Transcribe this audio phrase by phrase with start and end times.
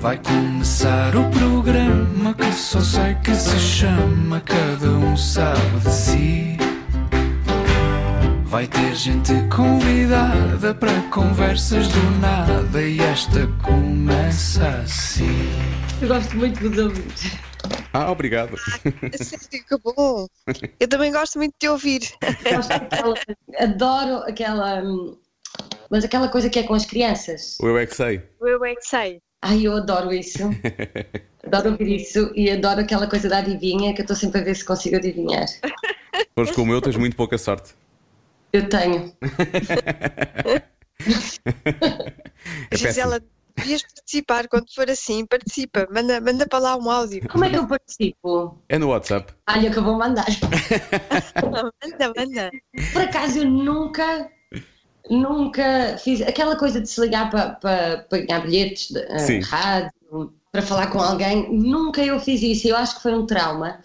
[0.00, 6.56] Vai começar o programa que só sei que se chama Cada um sabe de si.
[8.44, 15.48] Vai ter gente convidada para conversas do nada e esta começa assim.
[16.02, 17.40] Eu gosto muito de ouvir.
[17.92, 18.56] Ah, obrigado.
[18.58, 20.26] Sério, que bom.
[20.80, 22.00] Eu também gosto muito de te ouvir.
[22.54, 23.14] Gosto daquela-
[23.58, 24.82] adoro aquela.
[24.82, 25.16] hum,
[25.90, 27.56] Mas aquela coisa que é com as crianças.
[27.60, 28.22] O Eu é que sei.
[28.40, 29.20] Eu é que sei.
[29.42, 30.38] Ai, eu adoro isso.
[31.42, 34.54] Adoro ouvir isso e adoro aquela coisa da adivinha que eu estou sempre a ver
[34.54, 35.46] se consigo adivinhar.
[36.34, 37.74] Fores como eu, tens muito pouca sorte.
[38.52, 39.12] Eu tenho.
[42.70, 43.20] É Gisela,
[43.56, 45.26] devias participar quando for assim.
[45.26, 47.26] Participa, manda, manda para lá um áudio.
[47.28, 48.58] Como é que eu participo?
[48.68, 49.32] É no WhatsApp.
[49.48, 50.26] Olha, que eu vou mandar.
[51.42, 52.50] Manda, manda.
[52.92, 54.30] Por acaso eu nunca,
[55.08, 59.40] nunca fiz aquela coisa de se ligar para, para, para ganhar bilhetes de Sim.
[59.40, 62.68] rádio, para falar com alguém, nunca eu fiz isso.
[62.68, 63.80] Eu acho que foi um trauma.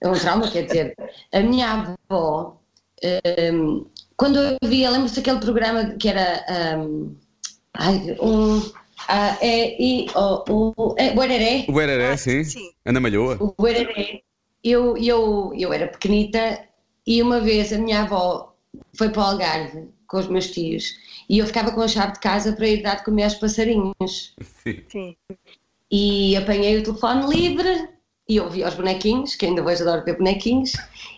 [0.00, 0.96] É um trauma, quer dizer,
[1.32, 2.60] a minha avó,
[3.02, 3.84] ehm,
[4.16, 6.44] quando eu via, lembro-se daquele programa que era
[6.78, 7.16] um,
[7.74, 8.62] ai, um.
[9.08, 11.64] ah, é, e, o, o, é, Buereré.
[11.68, 12.44] O Ereré, Ah, sim.
[12.44, 12.70] sim.
[12.84, 13.36] Ana Malhoa.
[13.40, 14.22] O Buereré,
[14.62, 16.60] eu, eu, eu era pequenita
[17.06, 18.54] e uma vez a minha avó
[18.96, 20.94] foi para o Algarve com os meus tios
[21.28, 24.34] e eu ficava com a chave de casa para ir dar de comer aos passarinhos.
[24.62, 24.84] Sim.
[24.88, 25.16] Sim.
[25.90, 27.88] E apanhei o telefone livre
[28.28, 30.72] e ouvi aos bonequinhos, que ainda hoje adoro ver bonequinhos,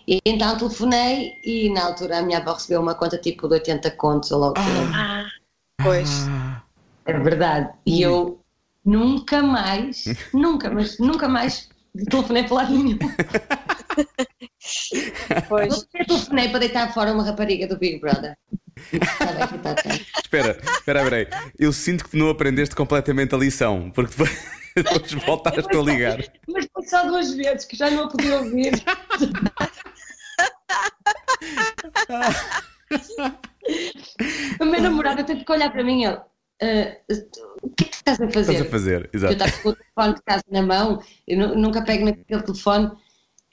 [0.07, 3.91] e então telefonei e na altura a minha avó recebeu uma conta tipo de 80
[3.91, 4.55] contos ou logo.
[4.57, 5.25] Ah,
[5.81, 6.27] pois.
[6.29, 6.61] Ah,
[7.05, 7.69] É verdade.
[7.85, 8.41] E eu
[8.83, 11.69] nunca mais, nunca, mas nunca mais
[12.09, 12.97] telefonei para lado nenhum.
[15.47, 15.87] Pois.
[15.93, 18.37] Eu telefonei para deitar fora uma rapariga do Big Brother.
[19.63, 19.75] Tá,
[20.23, 21.27] espera, espera, espera aí.
[21.59, 26.17] Eu sinto que tu não aprendeste completamente a lição, porque depois, depois voltaste a ligar.
[26.47, 28.73] Mas foi só duas vezes que já não a podia ouvir.
[34.59, 36.17] o meu namorado teve que olhar para mim e ele.
[36.61, 36.97] "Ah,
[37.61, 38.51] o que é que estás a fazer?
[38.53, 39.33] Estás a fazer, Eu exato.
[39.33, 42.91] estava com o telefone de casa na mão, eu nu- nunca pego naquele telefone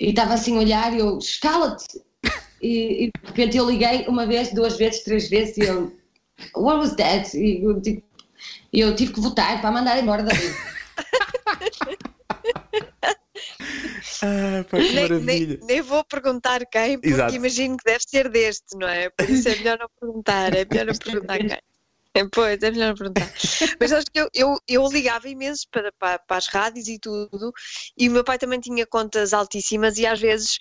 [0.01, 2.01] e estava assim a olhar e eu, escala-te!
[2.65, 5.91] E, e de repente eu liguei uma vez, duas vezes, três vezes e ele,
[6.57, 7.37] what was that?
[7.37, 8.03] E eu, tipo,
[8.73, 10.41] eu tive que votar para mandar embora dali.
[14.23, 15.59] Ah, pá, que Nem, maravilha.
[15.59, 17.35] nem, nem vou perguntar quem, porque Exato.
[17.35, 19.11] imagino que deve ser deste, não é?
[19.11, 21.59] Por isso é melhor não perguntar, é melhor não perguntar quem.
[22.17, 23.33] É, Pois, é melhor não perguntar.
[23.81, 27.53] Mas acho que eu, eu, eu ligava imenso para, para, para as rádios e tudo,
[27.99, 30.57] e o meu pai também tinha contas altíssimas e às vezes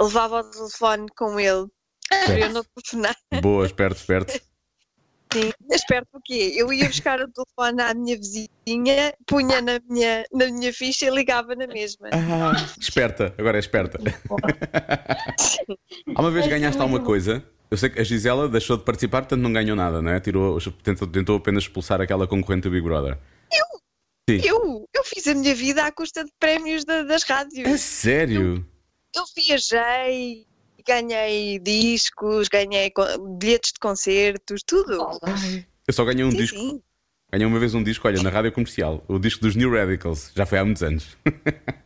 [0.00, 1.66] levava o telefone com ele
[2.08, 3.16] para eu não telefonar.
[3.40, 4.32] Boa, esperto, esperto.
[5.32, 6.52] Sim, esperto o quê?
[6.56, 11.10] Eu ia buscar o telefone à minha vizinha, punha na minha, na minha ficha e
[11.10, 12.08] ligava na mesma.
[12.12, 13.98] Ah, esperta, agora é esperta.
[16.14, 17.42] Alguma vez ganhaste alguma coisa?
[17.70, 20.20] Eu sei que a Gisela deixou de participar, portanto não ganhou nada, não é?
[20.20, 23.18] Tirou, tentou, tentou apenas expulsar aquela concorrente do Big Brother.
[24.28, 27.68] Eu, eu fiz a minha vida à custa de prémios da- das rádios.
[27.68, 28.54] É sério?
[28.56, 28.64] Eu
[29.36, 30.46] viajei,
[30.86, 32.92] ganhei discos, ganhei
[33.38, 34.98] bilhetes de concertos, tudo.
[35.86, 36.58] Eu só ganhei um sim, disco.
[36.58, 36.80] sim.
[37.32, 39.02] Ganhei uma vez um disco, olha, na rádio comercial.
[39.08, 40.30] O disco dos New Radicals.
[40.36, 41.16] Já foi há muitos anos.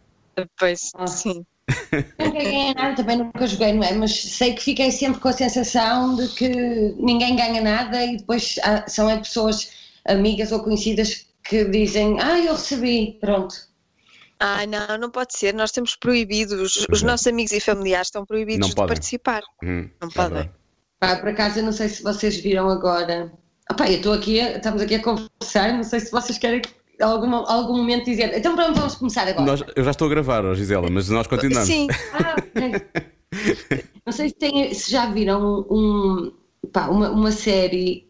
[0.56, 1.06] Pois, Ah.
[1.08, 1.44] sim.
[2.18, 3.92] Nunca ganhei nada, também nunca joguei, não é?
[3.92, 6.48] Mas sei que fiquei sempre com a sensação de que
[6.96, 9.70] ninguém ganha nada e depois há- são é pessoas
[10.06, 13.54] amigas ou conhecidas que dizem, ah, eu recebi, pronto.
[14.40, 15.52] Ah, não, não pode ser.
[15.54, 17.06] Nós temos proibidos, os, é.
[17.06, 18.88] nossos amigos e familiares estão proibidos Não de podem.
[18.94, 19.42] participar.
[19.62, 20.32] Hum, Não é podem.
[20.34, 20.50] verdade.
[21.00, 23.32] Pá, por acaso, eu não sei se vocês viram agora.
[23.68, 26.62] Ah, pá, eu estou aqui, a- estamos aqui a conversar, não sei se vocês querem
[27.00, 28.36] em algum, algum momento dizer.
[28.36, 29.44] Então, pronto, vamos começar agora.
[29.46, 31.68] Nós- eu já estou a gravar, ó, Gisela, mas nós continuamos.
[31.68, 33.84] Sim, Ah, ok.
[34.06, 36.32] Não sei se, têm- se já viram um,
[36.72, 38.08] pá, uma, uma série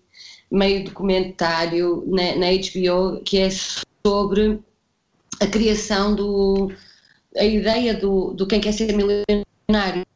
[0.51, 3.49] meio documentário na, na HBO que é
[4.07, 4.61] sobre
[5.41, 6.73] a criação do.
[7.37, 10.07] a ideia do, do quem quer ser milionário.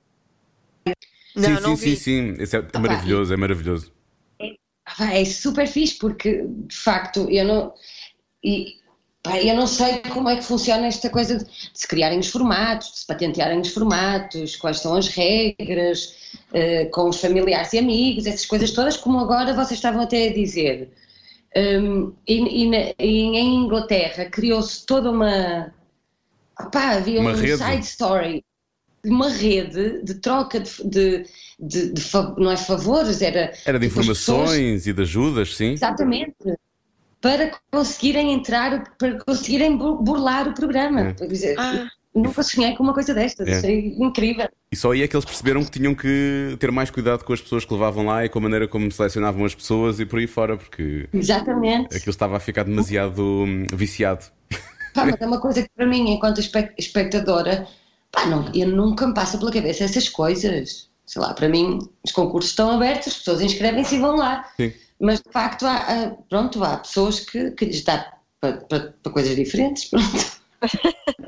[1.34, 1.96] não, sim, não sim, vi.
[1.96, 2.42] sim, sim.
[2.42, 3.92] Isso é pá, maravilhoso, é maravilhoso.
[4.96, 7.74] Pá, é super fixe porque, de facto, eu não.
[8.44, 8.76] E,
[9.22, 12.28] pá, eu não sei como é que funciona esta coisa de, de se criarem os
[12.28, 16.14] formatos, de se patentearem os formatos, quais são as regras,
[16.52, 20.32] eh, com os familiares e amigos, essas coisas todas, como agora vocês estavam até a
[20.32, 20.90] dizer.
[21.56, 25.72] Um, e, e na- e em Inglaterra criou-se toda uma.
[26.58, 27.58] Opá, havia Uma um rede.
[27.62, 28.44] side story,
[29.04, 31.26] uma rede de troca de, de,
[31.60, 32.02] de- de
[32.38, 35.72] não é favores, era Era de Tipo, as pessoas- informações e de ajudas, sim.
[35.72, 36.34] Exatamente.
[37.20, 41.00] para conseguirem entrar, para conseguirem bu- burlar o programa.
[41.20, 41.54] É.
[41.56, 41.88] Ah.
[42.14, 43.56] Nunca sonhei com uma coisa destas, É.
[43.56, 44.48] achei incrível.
[44.70, 47.40] E só aí é que eles perceberam que tinham que ter mais cuidado com as
[47.40, 50.26] pessoas que levavam lá e com a maneira como selecionavam as pessoas e por aí
[50.26, 51.96] fora, porque Exatamente.
[51.96, 54.26] aquilo estava a ficar demasiado hum, viciado.
[54.94, 57.66] Pá, mas é uma coisa que para mim, enquanto espe- espectadora,
[58.10, 60.90] pá, não, eu nunca me passa pela cabeça essas coisas.
[61.06, 64.44] Sei lá, para mim, os concursos estão abertos, as pessoas inscrevem-se e vão lá.
[64.58, 64.70] Sim.
[65.00, 68.06] Mas de facto, há, há- pronto, há pessoas que, que lhes dá
[68.40, 69.86] para, para- para coisas diferentes.
[69.90, 70.31] Pronto.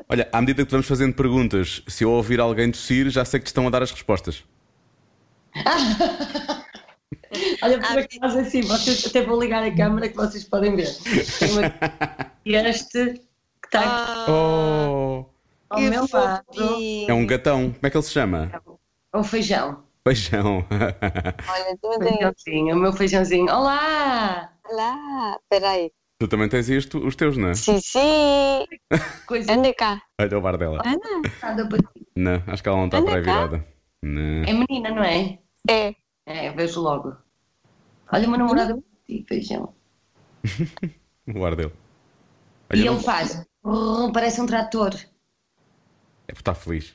[0.09, 3.45] Olha, à medida que vamos fazendo perguntas, se eu ouvir alguém tossir, já sei que
[3.45, 4.45] te estão a dar as respostas.
[7.63, 10.89] Olha, por Ah, acaso assim, vocês até vou ligar a câmera que vocês podem ver.
[12.19, 15.25] Aqui este que está aqui Ah, Oh!
[15.71, 16.45] ao meu lado.
[17.09, 17.73] É um gatão.
[17.73, 18.51] Como é que ele se chama?
[19.13, 19.83] É o feijão.
[20.07, 20.65] Feijão.
[20.71, 22.09] Olha, tem.
[22.13, 23.53] Feijãozinho, o meu feijãozinho.
[23.53, 24.53] Olá!
[24.71, 25.91] Lá, peraí.
[26.27, 27.55] Tu também tens isto, os teus, não é?
[27.55, 28.67] Sim, sim.
[29.27, 30.01] Coisa Anda cá.
[30.21, 30.83] Olha o bar dela.
[30.85, 31.59] Ana?
[32.17, 33.33] Não, acho que ela não está para aí cá.
[33.47, 33.67] virada.
[34.03, 34.43] Não.
[34.45, 35.39] É menina, não é?
[35.69, 35.95] É.
[36.27, 37.15] É, vejo logo.
[38.13, 39.75] Olha, o meu namorado é para ti, feijão.
[41.27, 41.73] O bar dele.
[42.75, 43.43] E Olha, não- ele faz.
[44.13, 44.95] Parece um trator.
[46.29, 46.95] É por estar feliz.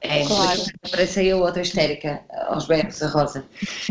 [0.00, 0.60] É, Claro.
[0.90, 3.44] parece aí a outra histérica, aos berros, a Rosa.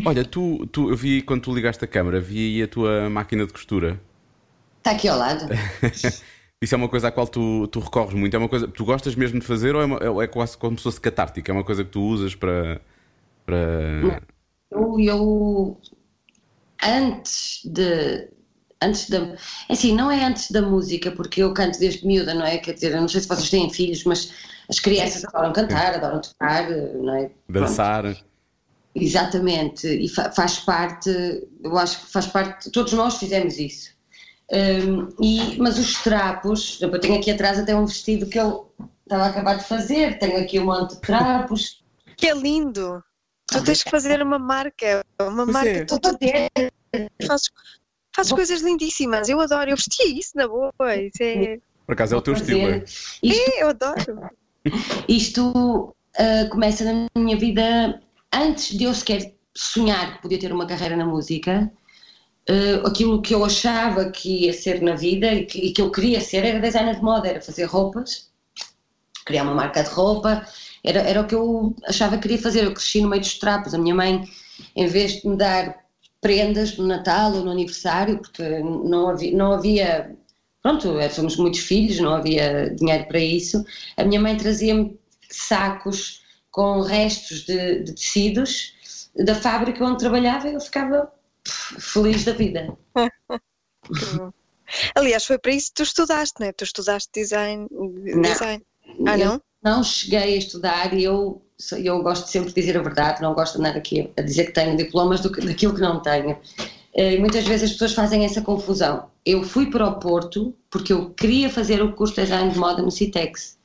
[0.03, 3.45] Olha, tu, tu, eu vi quando tu ligaste a câmara, vi aí a tua máquina
[3.45, 4.01] de costura.
[4.89, 5.45] Está aqui ao lado.
[6.61, 8.33] Isso é uma coisa à qual tu, tu recorres muito?
[8.33, 10.77] É uma coisa que tu gostas mesmo de fazer ou é, uma- é quase como
[10.77, 11.51] se fosse catártica?
[11.51, 12.81] É uma coisa que tu usas para.
[13.45, 14.21] para...
[14.71, 15.79] Eu, eu
[16.83, 18.27] antes de.
[18.81, 19.17] Antes da.
[19.19, 19.37] é
[19.69, 22.57] Assim, não é antes da música, porque eu canto desde miúda, não é?
[22.57, 24.31] Quer dizer, eu não sei se vocês têm filhos, mas
[24.69, 27.29] as crianças adoram cantar, adoram tocar, não é?
[27.47, 27.67] Pronto.
[27.67, 28.17] dançar?
[28.95, 31.09] Exatamente, e fa- faz parte,
[31.63, 33.91] eu acho que faz parte, todos nós fizemos isso.
[34.51, 38.71] Hum, e, mas os trapos, eu tenho aqui atrás até um vestido que eu
[39.03, 41.83] estava a acabar de fazer, tenho aqui um monte de trapos.
[42.17, 43.01] Que é lindo.
[43.47, 45.05] Tu tens que fazer uma marca.
[45.21, 45.69] Uma Pois marca.
[45.69, 45.85] é.
[45.85, 46.49] Tu, Estou a ter,
[47.25, 47.49] fazes,
[48.13, 49.29] fazes coisas lindíssimas.
[49.29, 49.69] Eu adoro.
[49.69, 50.73] Eu vestia isso na boa.
[50.97, 52.83] Isso é, Por acaso é o teu estilo, é?
[53.23, 54.29] Isto, é, eu adoro.
[55.07, 58.01] isto ah, começa na minha vida
[58.33, 61.71] antes de eu sequer sonhar que podia ter uma carreira na música.
[62.49, 65.91] Ah, aquilo que eu achava que ia ser na vida e que, e que eu
[65.91, 68.29] queria ser era designer de moda, era fazer roupas,
[69.25, 70.45] criar uma marca de roupa,
[70.83, 72.63] era, era o que eu achava que queria fazer.
[72.65, 73.73] Eu cresci no meio dos trapos.
[73.73, 74.23] A minha mãe,
[74.75, 75.77] em vez de me dar
[76.21, 80.15] prendas no Natal ou no aniversário, porque não havia, não havia
[80.61, 83.63] pronto, somos muitos filhos, não havia dinheiro para isso,
[83.95, 84.99] a minha mãe trazia-me
[85.29, 86.21] sacos
[86.51, 88.73] com restos de, de tecidos
[89.15, 91.09] da fábrica onde trabalhava e eu ficava
[91.51, 92.77] feliz da vida.
[94.95, 96.51] Aliás, foi para isso que tu estudaste, não é?
[96.51, 97.67] Tu estudaste design.
[98.21, 98.63] design.
[99.07, 99.41] Ah, Eu não?
[99.63, 101.41] não cheguei a estudar e eu,
[101.83, 104.51] eu gosto sempre de dizer a verdade, não gosto de andar aqui a dizer que
[104.53, 106.37] tenho diplomas do que, daquilo que não tenho.
[106.93, 109.09] Eh, E muitas vezes as pessoas fazem essa confusão.
[109.25, 112.81] Eu fui para o Porto porque eu queria fazer o curso de design de moda
[112.81, 113.57] no Citex.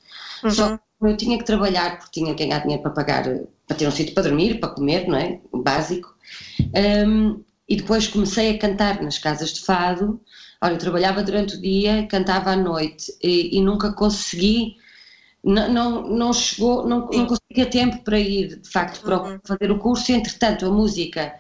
[0.49, 0.77] Só Uhum.
[0.77, 3.87] que eu tinha que trabalhar porque tinha que ganhar dinheiro para pagar, eh, para ter
[3.89, 5.41] um sítio para dormir, para comer, não é?
[5.53, 6.15] O básico.
[7.07, 10.21] Um, e depois comecei a cantar nas casas de fado.
[10.61, 14.77] Olha, eu trabalhava durante o dia, cantava à noite e, e nunca consegui,
[15.43, 19.39] não, não, não chegou, não, não conseguia tempo para ir, de facto, para Uhum.
[19.45, 20.11] fazer o curso.
[20.13, 21.35] Entretanto, a música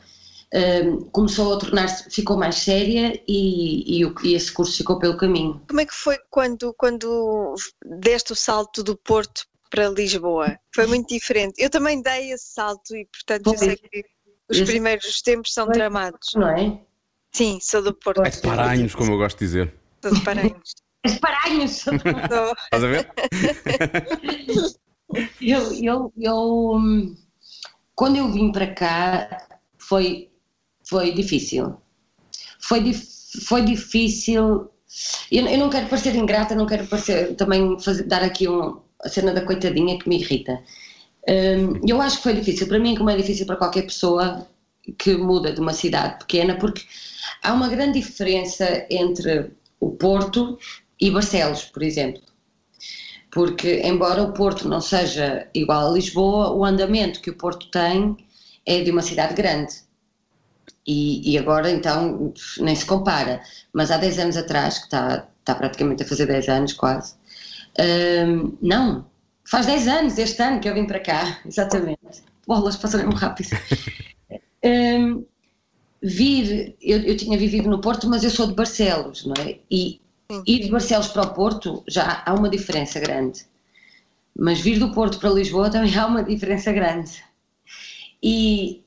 [0.54, 5.60] um, começou a tornar-se, ficou mais séria e, e, e esse curso ficou pelo caminho.
[5.68, 7.54] Como é que foi quando, quando
[7.84, 10.58] deste o salto do Porto para Lisboa?
[10.74, 11.54] Foi muito diferente.
[11.58, 14.04] Eu também dei esse salto e, portanto, eu sei que
[14.50, 15.74] os Esse- primeiros tempos são Foi.
[15.74, 16.28] tramados.
[16.34, 16.80] Não é?
[17.32, 19.74] Sim, sou do Porto, É de paranhos, como eu gosto de dizer.
[20.02, 20.74] sou de Paranhos.
[21.04, 21.72] As paranhos!
[21.80, 23.10] Sou- Estás a ver?
[25.40, 27.14] Eu, eu, eu, hum,
[27.94, 29.46] quando eu vim para cá,
[29.78, 30.30] foi,
[30.88, 31.76] foi difícil.
[32.60, 33.06] Foi, dif-
[33.46, 34.68] foi difícil.
[35.30, 39.08] Eu, eu não quero parecer ingrata, não quero parecer, também fazer, dar aqui um, a
[39.08, 40.60] cena da coitadinha que me irrita.
[41.28, 44.46] Hum, eu acho que foi difícil, para mim, como é difícil para qualquer pessoa
[44.98, 46.82] que muda de uma cidade pequena, porque
[47.42, 49.50] há uma grande diferença entre
[49.80, 50.58] o Porto
[51.00, 52.22] e Barcelos, por exemplo
[53.34, 58.16] porque embora o Porto não seja igual a Lisboa, o andamento que o Porto tem
[58.64, 59.74] é de uma cidade grande.
[60.86, 63.42] E, e agora então nem se compara.
[63.72, 67.14] Mas há 10 anos atrás, que está, está praticamente a fazer 10 anos quase,
[68.26, 69.04] hum, não,
[69.44, 72.22] faz 10 anos este ano que eu vim para cá, exatamente.
[72.46, 73.50] Bolas passaram rápido.
[74.66, 75.26] Hum,
[76.02, 79.58] vir, eu, eu tinha vivido no Porto, mas eu sou de Barcelos, não é?
[79.70, 80.00] E
[80.46, 83.44] ir de Barcelos para o Porto já há uma diferença grande.
[84.34, 87.22] Mas vir do Porto para Lisboa também há uma diferença grande.
[88.22, 88.82] E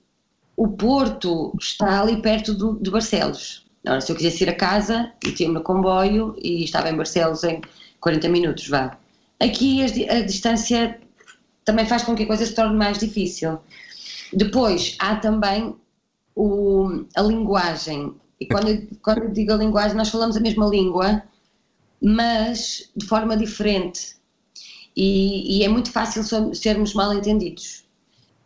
[0.55, 3.65] o Porto está ali perto do, de Barcelos.
[3.87, 7.61] Ora, se eu quisesse ir a casa, metia-me no comboio e estava em Barcelos em
[7.99, 8.97] 40 minutos, vá.
[9.39, 10.99] Aqui a, distância
[11.63, 13.59] também faz com que a coisa se torne mais difícil.
[14.33, 15.75] Depois, há também
[16.35, 18.15] o, a linguagem.
[18.39, 21.23] E quando eu, quando eu digo a linguagem, nós falamos a mesma língua,
[22.01, 24.15] mas de forma diferente.
[24.95, 26.23] E, e é muito fácil
[26.55, 27.85] sermos mal entendidos.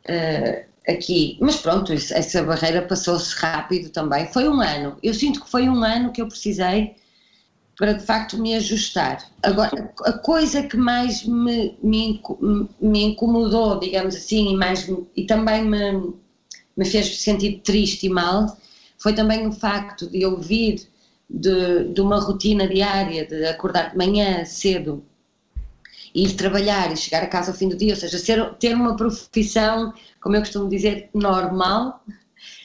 [0.06, 1.38] Uh, aqui.
[1.40, 4.28] Mas pronto, essa barreira passou-se rápido também.
[4.32, 4.98] Foi um ano.
[5.02, 6.96] Eu sinto que foi um ano que eu precisei
[7.82, 9.28] para de facto me ajustar.
[9.42, 12.22] Agora, a coisa que mais me, me,
[12.80, 16.14] me incomodou, digamos assim, e, mais, e também me,
[16.78, 18.56] me fez sentir triste e mal,
[19.00, 20.88] foi também o facto de eu vir
[21.28, 25.04] de, de uma rotina diária, de acordar de manhã cedo,
[26.14, 28.96] ir trabalhar e chegar a casa ao fim do dia, ou seja, ser, ter uma
[28.96, 32.06] profissão, como eu costumo dizer, normal.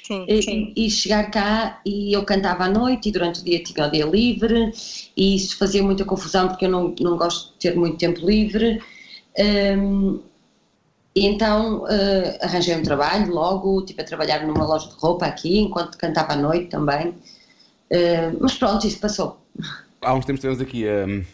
[0.06, 0.72] Sim, sim.
[0.76, 3.90] E, e, chegar cá e eu cantava à noite e durante o dia tinha o
[3.90, 4.72] dia livre
[5.16, 8.80] e isso fazia muita confusão porque eu não, não gosto de ter muito tempo livre.
[9.36, 10.20] Um,
[11.14, 15.58] e então uh, arranjei um trabalho logo, tipo a trabalhar numa loja de roupa aqui,
[15.58, 17.08] enquanto cantava à noite também.
[17.08, 19.40] Uh, mas pronto, isso passou.
[20.00, 21.25] Há uns tempos tivemos aqui um,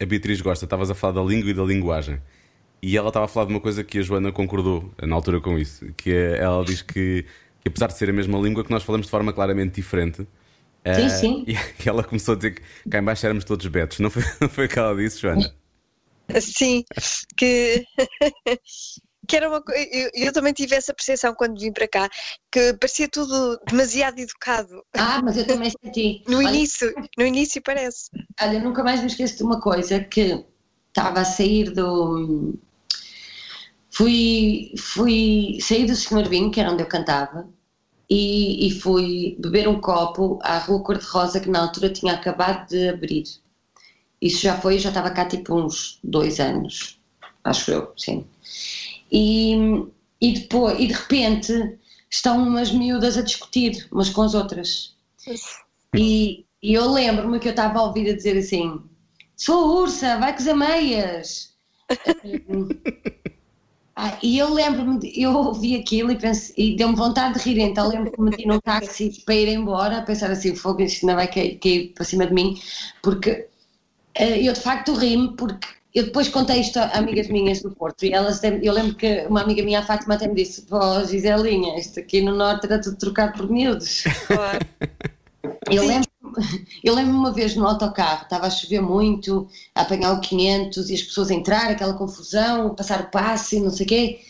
[0.00, 2.18] a Beatriz Gosta, estavas a falar da língua e da linguagem.
[2.80, 5.58] E ela estava a falar de uma coisa que a Joana concordou na altura com
[5.58, 7.24] isso, que é, ela diz que,
[7.62, 10.26] que apesar de ser a mesma língua, que nós falamos de forma claramente diferente.
[10.94, 11.44] Sim, uh, sim.
[11.84, 14.00] E, ela começou a dizer que cá em baixo éramos todos betos.
[14.00, 15.54] Não foi, não foi o que ela disse, Joana?
[16.40, 16.84] Sim,
[17.36, 17.84] que
[19.28, 22.08] que era uma eu, eu também tive essa percepção quando vim para cá,
[22.50, 24.82] que parecia tudo demasiado educado.
[24.94, 26.22] Ah, mas eu também senti.
[26.26, 28.08] No Olha, início, no início parece.
[28.40, 30.44] Olha, nunca mais me esqueço de uma coisa que
[30.88, 32.58] estava a sair do
[33.92, 37.48] fui fui sair do Senhor Vinho, que era onde eu cantava.
[38.10, 42.88] E, e fui beber um copo à Rua Cor-de-Rosa, que na altura tinha acabado de
[42.88, 43.24] abrir.
[44.20, 46.98] Isso já foi, já estava cá tipo uns dois anos,
[47.44, 48.26] acho eu, sim
[49.12, 49.54] e,
[50.20, 51.78] e depois, e de repente
[52.10, 54.96] estão umas miúdas a discutir umas com as outras.
[55.94, 58.80] E, e eu lembro-me que eu estava a ouvir a dizer assim:
[59.36, 61.52] sou ursa, vai cozer meias.
[64.04, 67.86] ah, e eu lembro-me, eu ouvi aquilo e, pense, e deu-me vontade de rir, então
[67.86, 71.28] lembro-me que meti num táxi para ir embora, a pensar assim: fogo, isto não vai
[71.28, 72.60] cair, cair para cima de mim,
[73.00, 73.46] porque
[74.18, 78.04] uh, eu de facto ri-me, porque eu depois contei isto a amigas minhas do Porto
[78.04, 81.78] e elas, eu lembro que uma amiga minha, a Fátima, até me disse: Pô, Giselinha,
[81.78, 84.02] isto aqui no Norte era tudo trocado por miúdos.
[84.26, 84.66] Claro.
[85.70, 86.08] Eu lembro,
[86.82, 90.94] eu lembro uma vez no autocarro, estava a chover muito, a apanhar o 500 e
[90.94, 94.20] as pessoas a entrar, aquela confusão, passar o passe, não sei o quê,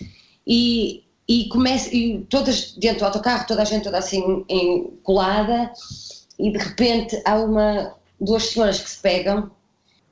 [0.46, 5.72] e, e, começa, e todas dentro do autocarro, toda a gente toda assim em, colada,
[6.38, 9.50] e de repente há uma, duas senhoras que se pegam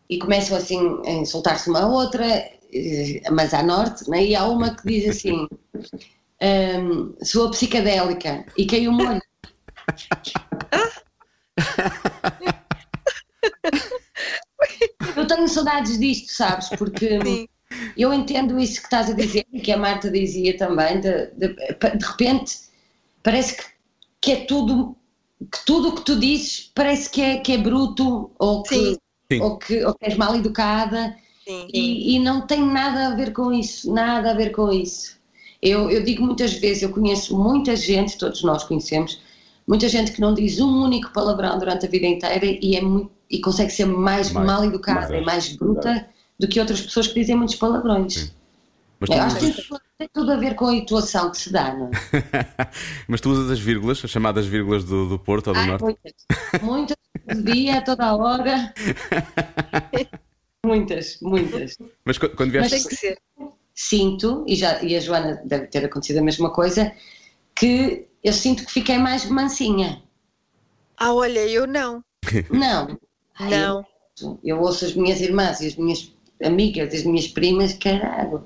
[0.09, 2.27] e começam assim a insultar-se uma a outra,
[2.73, 4.25] eh, mas à norte, né?
[4.25, 5.49] e há uma que diz assim:
[6.43, 9.23] um, sou psicadélica e caiu o molho.
[15.17, 16.69] Eu tenho saudades disto, sabes?
[16.71, 17.49] Porque Sim.
[17.97, 22.07] eu entendo isso que estás a dizer, que a Marta dizia também, de, de, de
[22.07, 22.59] repente
[23.23, 23.65] parece que,
[24.21, 24.97] que é tudo
[25.51, 28.97] que tudo o que tu dizes parece que é, que é bruto ou que, Sim
[29.39, 31.15] ou que, ou que és mal educada
[31.47, 35.19] e, e, não tem nada a ver com isso, nada a ver com isso.
[35.61, 39.21] Eu, eu digo muitas vezes, eu conheço muita gente, todos nós conhecemos,
[39.67, 43.11] muita gente que não diz um único palavrão durante a vida inteira e, é muito,
[43.31, 46.09] e consegue ser mais, mais mal educada mais, e mais bruta
[46.39, 48.15] do que outras pessoas que dizem muitos palavrões.
[48.15, 48.31] Sim.
[48.99, 51.87] Mas acho que tem, tem tudo a ver com a intuação que se dá, não
[51.87, 51.91] é?
[53.09, 55.83] Mas tu usas as vírgulas, as chamadas vírgulas do, do Porto ou do Ai, Norte?
[55.85, 56.15] Muitas,
[56.63, 56.97] muitas,
[57.45, 58.75] dia, toda a hora.
[60.67, 61.79] muitas, muitas.
[62.05, 62.75] Mas quando vieste.
[62.75, 63.19] Mas tem que ser.
[63.73, 66.93] Sinto, e, já, e a Joana deve ter acontecido a mesma coisa,
[67.55, 70.03] que eu sinto que fiquei mais mansinha.
[70.99, 72.05] Ah, olha, eu não.
[72.51, 72.99] Não.
[73.41, 73.87] Não.
[74.21, 78.45] Eu, eu ouço as minhas irmãs e as minhas amigas, as minhas primas, caralho.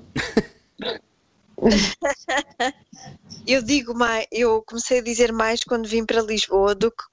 [3.47, 7.05] eu digo mais, eu comecei a dizer mais quando vim para Lisboa do que,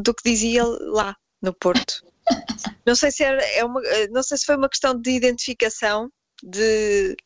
[0.00, 2.04] do que dizia lá no Porto.
[2.86, 6.08] Não sei se era, é uma, não sei se foi uma questão de identificação,
[6.42, 7.16] de,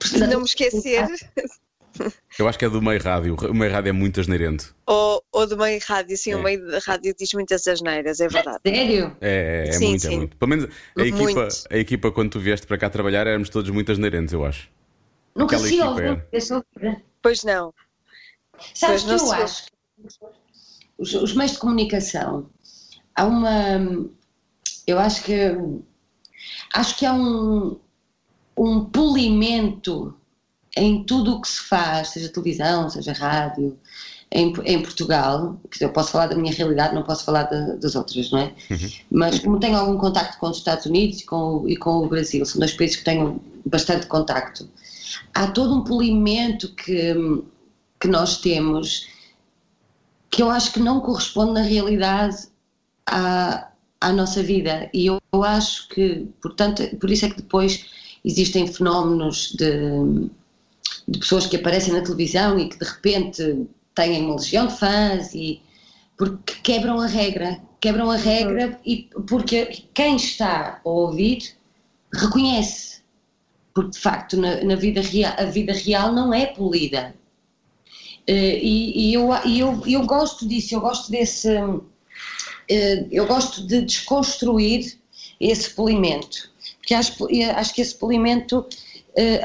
[0.00, 1.06] de não me esquecer.
[2.38, 3.36] Eu acho que é do meio rádio.
[3.48, 4.74] O meio rádio é muito asneirento.
[4.86, 6.36] Ou, ou do meio rádio, sim, É.
[6.36, 8.58] o meio rádio diz muitas asneiras, é verdade.
[8.66, 9.16] Sério?
[9.20, 10.16] É, é, é Sim, muito, é sim.
[10.16, 10.36] muito.
[10.36, 10.64] Pelo menos
[10.96, 11.64] a equipa, Muito.
[11.70, 14.68] a equipa, quando tu vieste para cá trabalhar, éramos todos muito asneirentes, eu acho.
[15.34, 16.14] Nunca Aquela se equipa ouve era.
[16.32, 17.02] vida.
[17.22, 17.74] Pois não.
[18.74, 19.72] Sabes Pois que não eu acho que
[20.98, 22.48] os, os meios de comunicação
[23.14, 24.08] há uma.
[24.86, 25.34] Eu acho que
[26.74, 27.78] acho que há um,
[28.56, 30.16] um polimento
[30.76, 33.76] em tudo o que se faz, seja televisão, seja rádio,
[34.30, 35.58] em, em Portugal.
[35.64, 38.40] Quer dizer, Eu posso falar da minha realidade, não posso falar da- das outras, não
[38.40, 38.52] é?
[39.10, 42.08] Mas como tenho algum contacto com os Estados Unidos e com, o- e com o
[42.08, 44.68] Brasil, são dois países que tenho bastante contacto,
[45.34, 47.14] há todo um polimento que,
[48.00, 49.08] que nós temos
[50.30, 52.48] que eu acho que não corresponde na realidade
[53.06, 53.68] à,
[54.00, 54.90] à nossa vida.
[54.92, 57.86] E eu, eu acho que, portanto, por isso é que depois
[58.24, 60.28] existem fenómenos de,
[61.08, 65.34] de pessoas que aparecem na televisão e que de repente têm uma legião de fãs
[65.34, 65.60] e
[66.16, 71.54] porque quebram a regra, quebram a regra e porque quem está a ouvir
[72.12, 73.00] reconhece,
[73.74, 77.14] porque de facto na, na vida real, a vida real não é polida.
[78.26, 81.48] Eh, e, e eu, e eu, eu gosto disso, eu gosto desse,
[82.68, 84.98] eh, eu gosto de desconstruir
[85.38, 88.66] esse polimento, porque acho, acho que esse polimento
[89.14, 89.44] eh,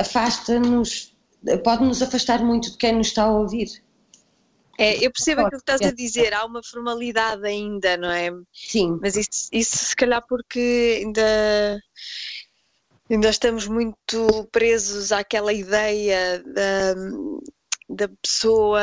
[1.43, 3.83] afasta-nos, pode-nos afastar muito de quem nos está a ouvir.
[4.77, 8.31] É, eu percebo aquilo que estás a dizer, há uma formalidade ainda, não é?
[8.51, 11.79] Sim, Mas isso, isso se calhar porque ainda,
[13.09, 16.95] ainda estamos muito presos àquela ideia da,
[17.89, 18.81] da pessoa,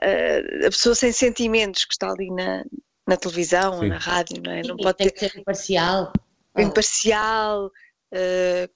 [0.00, 2.64] eh, a pessoa sem sentimentos que está ali na,
[3.08, 3.88] na televisão ou Sim.
[3.88, 4.62] na rádio, não é?
[4.62, 6.12] Não Sim, pode tem ter que ser imparcial.
[6.56, 7.70] imparcial,
[8.12, 8.68] eh,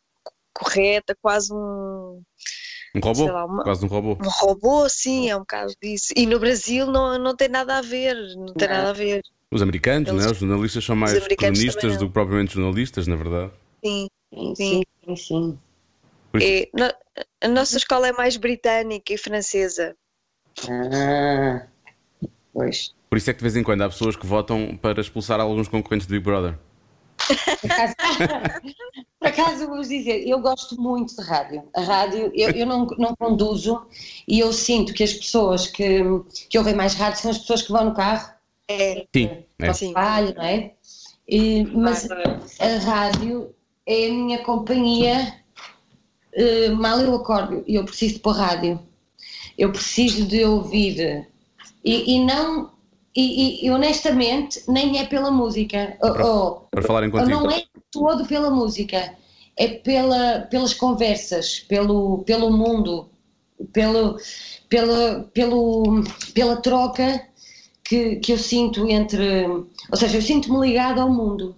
[0.52, 2.22] correta, quase um,
[2.96, 3.24] Um robô?
[3.24, 4.12] Sei lá, uma- Quase um robô.
[4.24, 6.12] um robô, sim, é um caso disso.
[6.16, 8.74] E no Brasil não, não tem nada a ver, não tem Não.
[8.76, 9.22] nada a ver.
[9.50, 10.30] Os americanos, Eles- né?
[10.32, 13.52] os jornalistas são mais cronistas do que propriamente jornalistas, na verdade.
[13.84, 14.08] Sim.
[14.34, 14.82] Sim, Sim.
[15.16, 15.58] sim,
[16.40, 16.92] É, no-
[17.42, 19.94] a nossa escola é mais britânica e francesa.
[20.68, 21.66] Ah,
[22.52, 22.94] pois.
[23.08, 25.68] Por isso é que de vez em quando há pessoas que votam para expulsar alguns
[25.68, 26.58] concorrentes do Big Brother.
[27.60, 27.94] Por acaso,
[29.20, 31.62] por acaso eu vou dizer, eu gosto muito de rádio.
[31.74, 33.86] A rádio, eu, eu não, não conduzo
[34.28, 36.00] e eu sinto que as pessoas que,
[36.48, 38.30] que ouvem mais rádio são as pessoas que vão no carro
[38.68, 39.42] É, Sim, é.
[39.58, 39.92] para o Sim.
[39.92, 40.72] trabalho, não é?
[41.28, 42.08] E, mas
[42.60, 43.52] a rádio
[43.86, 45.40] é a minha companhia.
[46.32, 48.78] eh, mal eu acordo e eu preciso de pôr rádio.
[49.58, 51.26] Eu preciso de ouvir.
[51.84, 52.70] E, e não.
[53.16, 53.22] E,
[53.62, 55.96] e- e honestamente, nem é pela música.
[56.02, 57.30] Ou- ou- Para falarem contigo.
[57.30, 59.14] não é todo pela música,
[59.56, 63.08] é pela, pelas conversas, pelo, pelo mundo,
[63.72, 64.18] pelo,
[64.68, 67.26] pela, pelo, pela troca
[67.82, 69.46] que, que eu sinto entre.
[69.46, 71.56] Ou seja, eu sinto-me ligada ao mundo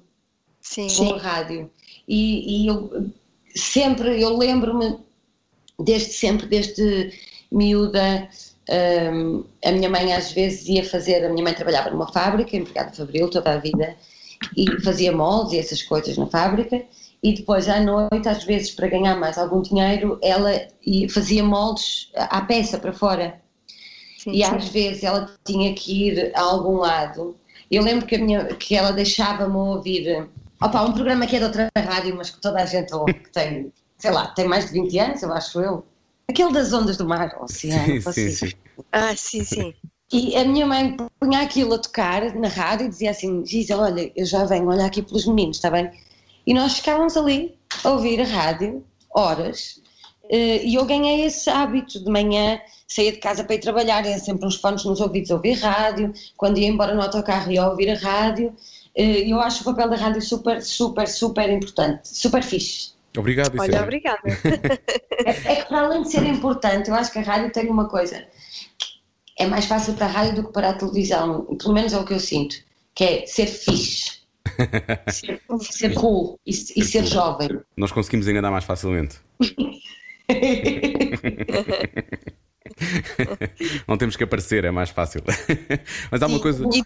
[0.61, 0.87] sim.
[0.97, 1.69] com a rádio.
[2.07, 3.11] E, e eu
[3.57, 4.97] sempre, eu lembro-me,
[5.81, 7.13] desde sempre, desde
[7.51, 8.29] miúda,
[8.71, 12.93] hum, a minha mãe às vezes ia fazer, a minha mãe trabalhava numa fábrica, empregada
[12.93, 13.97] fabril toda a vida,
[14.57, 16.83] e fazia moldes e essas coisas na fábrica,
[17.23, 20.53] e depois à noite, às vezes, para ganhar mais algum dinheiro, ela
[20.87, 23.41] ia- fazia moldes à peça para fora.
[24.17, 24.45] sim, E sim.
[24.45, 27.37] às vezes ela tinha que ir a algum lado.
[27.71, 30.29] Eu lembro que, a minha, que ela deixava-me ouvir
[30.63, 33.31] opa, um programa que é de outra rádio, mas que toda a gente ouve, que
[33.31, 35.85] tem, sei lá, tem mais de 20 anos, eu acho eu.
[36.31, 37.87] Aquele das ondas do mar, o oceano.
[37.87, 38.31] Sim, sim, assim.
[38.31, 38.53] sim.
[38.93, 39.75] Ah, sim, sim.
[40.13, 44.11] E a minha mãe punha aquilo a tocar na rádio e dizia assim: Giza, olha,
[44.15, 45.91] eu já venho olhar aqui pelos meninos, está bem?
[46.47, 49.81] E nós ficávamos ali a ouvir a rádio, horas,
[50.31, 54.19] eh, e eu ganhei esse hábito de manhã, saía de casa para ir trabalhar, ia
[54.19, 57.91] sempre uns fones nos ouvidos a ouvir rádio, quando ia embora no autocarro ia ouvir
[57.91, 58.55] a rádio.
[58.95, 62.93] Eh, E eu acho o papel da rádio super, super, super importante, super fixe.
[63.17, 63.83] Obrigado, Olha, é.
[63.83, 64.21] obrigada.
[65.27, 67.89] É, é que para além de ser importante, eu acho que a rádio tem uma
[67.89, 68.25] coisa.
[69.37, 72.05] É mais fácil para a rádio do que para a televisão, pelo menos é o
[72.05, 72.55] que eu sinto,
[72.95, 74.21] que é ser fixe,
[75.09, 77.49] ser, ser cool e, e ser jovem.
[77.77, 79.17] Nós conseguimos enganar mais facilmente.
[83.89, 85.23] Não temos que aparecer, é mais fácil.
[86.11, 86.65] Mas há uma coisa.
[86.73, 86.83] E,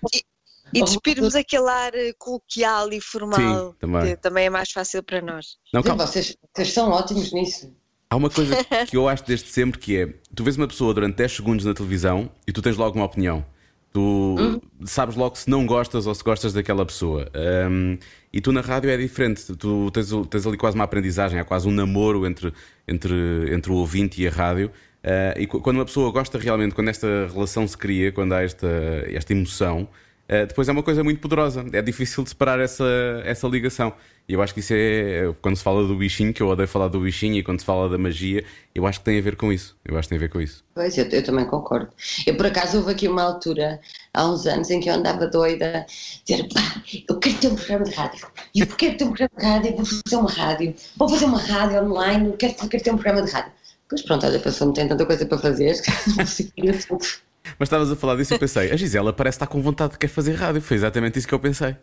[0.73, 4.03] e, despirmos aquele ar eh, coloquial e formal, Sim, também.
[4.03, 5.57] que também é mais fácil para nós.
[5.73, 6.07] Não, calma.
[6.07, 7.73] Vocês, vocês são ótimos nisso.
[8.11, 8.55] Há uma coisa
[8.89, 11.75] que eu acho desde sempre que é: tu vês uma pessoa durante 10 segundos na
[11.75, 13.45] televisão e tu tens logo uma opinião.
[13.93, 17.31] Tu sabes logo se não gostas ou se gostas daquela pessoa.
[17.71, 17.99] Um,
[18.33, 19.55] e tu na rádio é diferente.
[19.55, 22.55] Tu tens, tens ali quase uma aprendizagem, há quase um namoro entre,
[22.89, 24.71] entre, entre o ouvinte e a rádio.
[25.05, 28.69] Uh, e quando uma pessoa gosta realmente, quando esta relação se cria, quando há esta,
[29.11, 29.87] esta emoção,
[30.29, 31.65] uh, depois é uma coisa muito poderosa.
[31.73, 32.85] É difícil de separar essa,
[33.25, 33.93] essa ligação.
[34.29, 35.35] E eu acho que isso é.
[35.43, 37.89] Quando se fala do bichinho, que eu odeio falar do bichinho, e quando se fala
[37.89, 39.77] da magia, eu acho que tem a ver com isso.
[39.85, 40.65] Eu acho que tem a ver com isso.
[40.75, 41.89] Pois, eu, eu também concordo.
[42.27, 43.81] Eu, por acaso, houve aqui uma altura,
[44.15, 45.85] há uns anos, em que eu andava doida,
[46.25, 48.27] dizer, pá, eu quero ter um programa de rádio.
[48.55, 51.41] E eu quero ter um programa de rádio, vou fazer uma rádio, vou fazer uma
[51.41, 53.53] rádio online, quero, quero ter um programa de rádio.
[53.89, 55.75] Pois pronto, olha, não tem tanta coisa para fazer,
[57.59, 59.99] Mas estavas a falar disso e eu pensei, a Gisela parece estar com vontade de
[59.99, 60.63] querer fazer rádio.
[60.63, 61.77] Foi exatamente isso que eu pensei.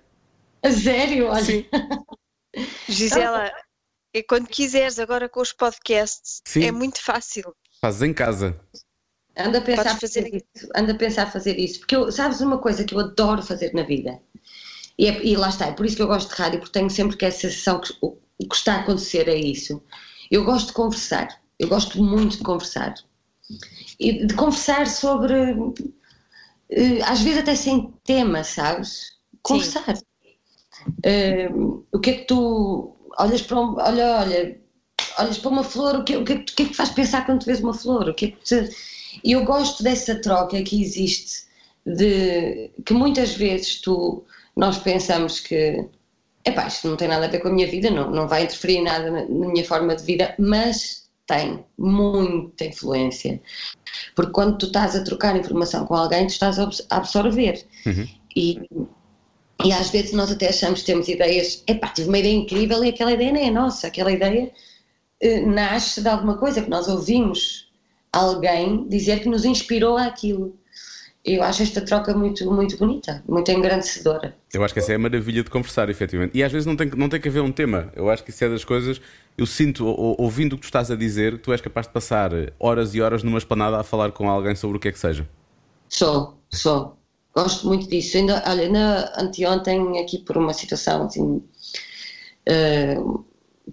[0.63, 1.27] A sério?
[1.27, 1.43] Olha.
[1.43, 1.65] Sim.
[2.87, 3.51] Gisela,
[4.13, 6.63] e quando quiseres agora com os podcasts, Sim.
[6.63, 7.53] é muito fácil.
[7.81, 8.59] Fazes em casa.
[9.37, 10.69] Anda a pensar Podes fazer fazer isso.
[10.75, 11.79] Anda a pensar fazer isso.
[11.79, 14.19] Porque eu, sabes uma coisa que eu adoro fazer na vida?
[14.97, 16.89] E, é- e lá está, é por isso que eu gosto de rádio, porque tenho
[16.89, 19.81] sempre que essa sensação que o, o que está a acontecer é isso.
[20.29, 21.41] Eu gosto de conversar.
[21.57, 22.93] Eu gosto muito de conversar.
[23.99, 25.33] E de conversar sobre.
[26.69, 29.11] eh, às vezes até sem tema, sabes?
[29.41, 29.97] Conversar.
[31.03, 31.49] Eh,
[31.91, 34.59] o que é que tu olhas para um, olha, olha,
[35.19, 36.77] olhas para uma flor, o que, o que, é que- o que é que te
[36.77, 38.09] faz pensar quando tu vês uma flor?
[38.09, 38.69] O que é que te-
[39.23, 41.47] E eu gosto dessa troca que existe
[41.85, 44.23] de que muitas vezes tu
[44.55, 45.85] nós pensamos que
[46.45, 48.81] epá, isto não tem nada a ver com a minha vida, não, não vai interferir
[48.81, 53.39] nada na, na minha forma de vida, mas tem muita influência.
[54.15, 57.65] Porque quando tu estás a trocar informação com alguém, tu estás a abs- a absorver.
[58.35, 58.59] E,
[59.63, 62.89] e às vezes nós até achamos que temos ideias, epá, tive uma ideia incrível e
[62.89, 64.51] aquela ideia nem é nossa, aquela ideia
[65.21, 67.69] eh, nasce de alguma coisa que nós ouvimos
[68.11, 70.57] alguém dizer que nos inspirou àquilo.
[71.25, 74.35] Eu acho esta troca muito, muito bonita, muito engrandecedora.
[74.53, 76.37] Eu acho que essa é a maravilha de conversar, efetivamente.
[76.37, 77.91] E às vezes não tem, que- não tem que haver um tema.
[77.95, 79.01] Eu acho que isso é das coisas.
[79.37, 81.87] Eu sinto, ou- ou- ouvindo o que tu estás a dizer, que tu és capaz
[81.87, 84.91] de passar horas e horas numa esplanada a falar com alguém sobre o que é
[84.91, 85.27] que seja.
[85.89, 86.97] Sou, sou.
[87.35, 88.17] Gosto muito disso.
[88.17, 91.43] Ainda, olha, ainda anteontem, aqui por uma situação assim.
[92.45, 92.95] eh,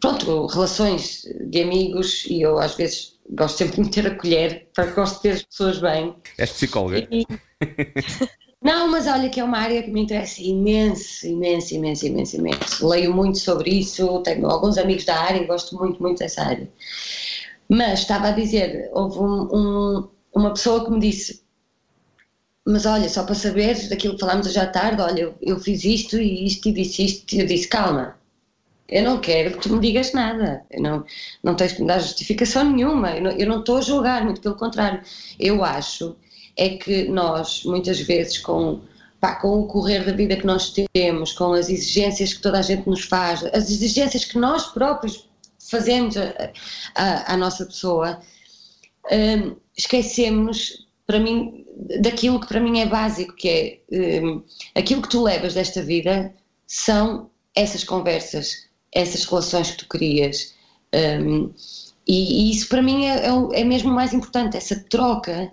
[0.00, 4.86] pronto, relações de amigos, e eu às vezes gosto sempre de meter a colher, para
[4.86, 6.14] gosto de ter as pessoas bem.
[6.38, 7.06] És psicóloga.
[7.10, 7.26] E-
[8.62, 12.88] Não, mas olha que é uma área que me interessa imenso, imenso, imenso, imenso, imenso.
[12.88, 16.68] Leio muito sobre isso, tenho alguns amigos da área e gosto muito, muito dessa área.
[17.68, 21.42] Mas estava a dizer, houve um- um- uma pessoa que me disse,
[22.66, 25.84] mas olha, só para saber daquilo que falámos hoje à tarde, olha, eu, eu fiz
[25.84, 28.18] isto e isto e disse isto, e eu disse, calma,
[28.88, 31.04] eu não quero que tu me digas nada, eu não,
[31.42, 35.00] não tens que me dar justificação nenhuma, eu não, estou a julgar, muito pelo contrário.
[35.38, 36.16] Eu acho
[36.56, 38.80] é que nós, muitas vezes, com,
[39.20, 42.62] pá, com o correr da vida que nós temos, com as exigências que toda a
[42.62, 45.28] gente nos faz, as exigências que nós próprios
[45.70, 46.14] fazemos
[46.94, 48.20] à nossa pessoa,
[49.10, 51.66] hum, esquecemos, para mim,
[52.00, 53.48] daquilo que para mim é básico, que
[53.90, 54.42] é hum,
[54.74, 56.32] aquilo que tu levas desta vida
[56.66, 60.54] são essas conversas, essas relações que tu crias.
[60.94, 61.52] hum,
[62.06, 65.52] e, e isso para mim é, é é mesmo o mais importante, essa troca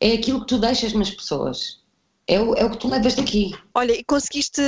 [0.00, 1.80] é aquilo que tu deixas nas pessoas.
[2.26, 3.50] É o, é o que tu levas daqui.
[3.74, 4.62] Olha, e conseguiste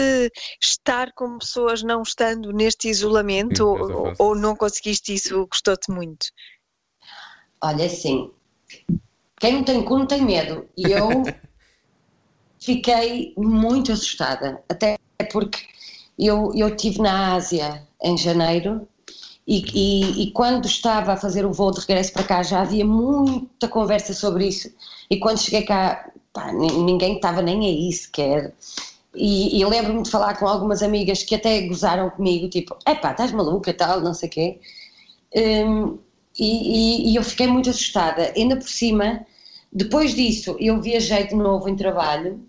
[0.61, 5.46] estar com pessoas não estando neste isolamento Sim, ou, ou não conseguiste isso?
[5.46, 6.27] Gostou-te muito?
[7.62, 8.33] Olha, assim,
[9.38, 10.68] quem não tem cu não tem medo.
[10.77, 11.09] E eu
[12.59, 14.96] fiquei muito assustada, até
[15.31, 15.61] porque
[16.18, 18.87] eu, eu estive na Ásia em janeiro
[19.46, 22.85] e, e, e quando estava a fazer o voo de regresso para cá já havia
[22.85, 24.72] muita conversa sobre isso.
[25.11, 28.55] E quando cheguei cá, pá, ni- ninguém estava nem aí sequer.
[29.14, 33.33] E, e lembro-me de falar com algumas amigas que até gozaram comigo, tipo, epá, estás
[33.33, 34.59] maluca, tal, não sei o quê.
[35.35, 36.44] E,
[37.09, 38.33] e- e eu fiquei muito assustada.
[38.37, 39.27] Ainda por cima,
[39.72, 42.40] depois disso, eu viajei de novo em trabalho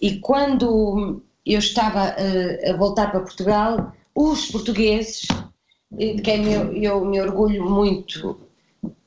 [0.00, 5.26] e quando eu estava eh, a voltar para Portugal, os portugueses,
[5.98, 8.40] eh, de quem eu, eu me orgulho muito,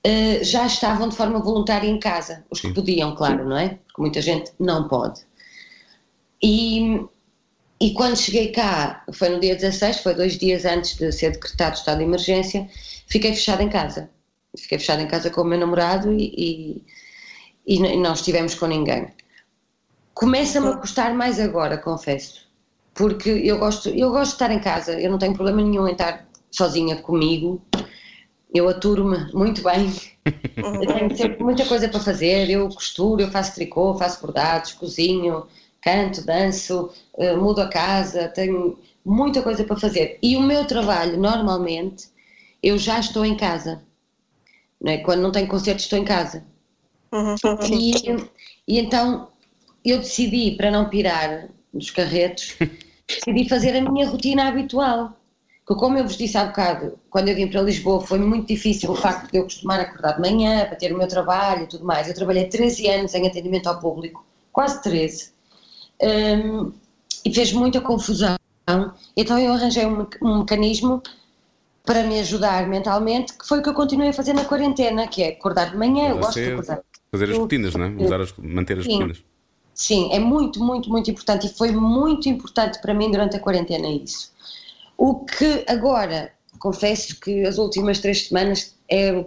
[0.03, 2.45] eh, já estavam de forma voluntária em casa.
[2.49, 3.79] Os que podiam, claro, não é?
[3.87, 5.21] Porque muita gente não pode.
[6.43, 7.01] E,
[7.79, 11.75] e quando cheguei cá, foi no dia 16, foi dois dias antes de ser decretado
[11.75, 12.69] estado de emergência,
[13.07, 14.09] fiquei fechada em casa.
[14.57, 16.83] Fiquei fechada em casa com o meu namorado e,
[17.67, 19.07] e, e não estivemos com ninguém.
[20.15, 22.47] Começa-me a custar mais agora, confesso,
[22.93, 25.91] porque eu gosto, eu gosto de estar em casa, eu não tenho problema nenhum em
[25.91, 27.61] estar sozinha comigo,
[28.53, 29.93] eu aturo-me muito bem,
[30.55, 35.47] eu tenho sempre muita coisa para fazer, eu costuro, eu faço tricô, faço bordados, cozinho,
[35.81, 40.17] canto, danço, eh, mudo a casa, tenho muita coisa para fazer.
[40.23, 42.07] E o meu trabalho, normalmente,
[42.63, 43.83] eu já estou em casa.
[44.81, 44.97] não é?
[44.99, 46.45] quando não tenho concertos estou em casa.
[47.11, 47.35] Uhum.
[47.69, 47.93] E,
[48.65, 49.27] e então
[49.91, 52.55] eu decidi, para não pirar dos carretos,
[53.07, 55.17] decidi fazer a minha rotina habitual.
[55.67, 58.91] Que como eu vos disse há bocado, quando eu vim para Lisboa foi muito difícil
[58.91, 61.83] o facto de eu costumar acordar de manhã para ter o meu trabalho e tudo
[61.83, 62.07] mais.
[62.07, 65.31] Eu trabalhei 13 anos em atendimento ao público, quase 13,
[66.03, 66.71] um,
[67.25, 68.37] e fez muita confusão.
[69.17, 71.01] Então eu arranjei um, um mecanismo
[71.83, 75.23] para me ajudar mentalmente, que foi o que eu continuei a fazer na quarentena, que
[75.23, 76.81] é acordar de manhã, eu gosto de acordar.
[77.11, 77.89] Fazer as rotinas, não é?
[78.03, 78.93] Usar as, manter as Sim.
[78.93, 79.23] rotinas.
[79.75, 83.89] Sim, é muito, muito, muito importante e foi muito importante para mim durante a quarentena
[83.89, 84.31] isso.
[84.97, 89.25] O que agora, confesso que as últimas três semanas é,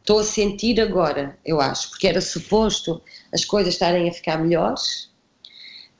[0.00, 3.00] estou a sentir agora, eu acho, porque era suposto
[3.32, 5.08] as coisas estarem a ficar melhores,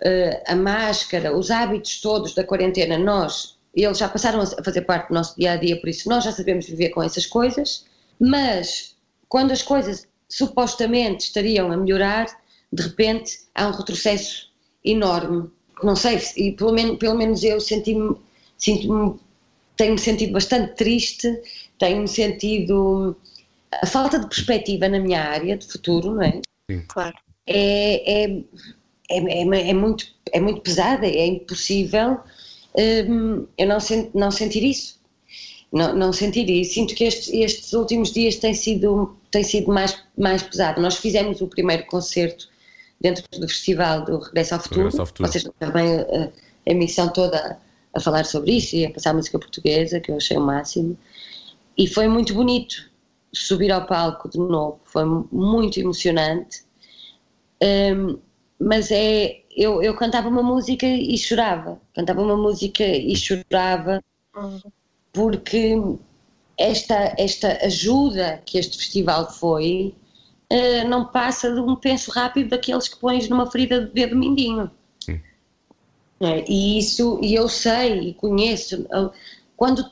[0.01, 5.09] eh, a máscara, os hábitos todos da quarentena, nós, eles já passaram a fazer parte
[5.09, 7.85] do nosso dia a dia, por isso nós já sabemos viver com essas coisas,
[8.18, 8.96] mas
[9.29, 12.27] quando as coisas supostamente estariam a melhorar,
[12.72, 14.50] de repente há um retrocesso
[14.85, 15.50] enorme.
[15.83, 18.16] Não sei, e pelo menos, pelo menos eu senti-me,
[18.57, 19.14] sinto-me,
[19.76, 21.29] tenho-me sentido bastante triste,
[21.79, 23.16] tenho-me sentido
[23.83, 26.40] a falta de perspectiva na minha área de futuro, não é?
[26.88, 27.16] Claro.
[27.46, 28.44] É, é,
[29.11, 32.18] é, é, é muito, é muito pesada, é impossível
[33.09, 34.96] hum, eu não, sen- não sentir isso.
[35.72, 36.74] Não, não sentir isso.
[36.74, 40.81] Sinto que estes, estes últimos dias têm sido, têm sido mais, mais pesado.
[40.81, 42.48] Nós fizemos o primeiro concerto
[43.01, 44.81] dentro do festival do Regresso ao Futuro.
[44.81, 45.29] Regresso ao Futuro.
[45.29, 46.31] Vocês também a, a
[46.71, 47.59] emissão toda
[47.95, 50.97] a falar sobre isso e a passar música portuguesa, que eu achei o máximo.
[51.77, 52.91] E foi muito bonito
[53.33, 56.65] subir ao palco de novo, foi muito emocionante.
[57.63, 58.19] Hum,
[58.59, 64.03] mas é, eu, eu cantava uma música e chorava, cantava uma música e chorava
[65.13, 65.75] porque
[66.59, 69.95] esta, esta ajuda que este festival foi
[70.51, 74.71] eh, não passa de um penso rápido daqueles que pões numa ferida de dedo mindinho.
[76.19, 79.13] É, e isso, e eu sei e conheço, eu-
[79.55, 79.85] quando,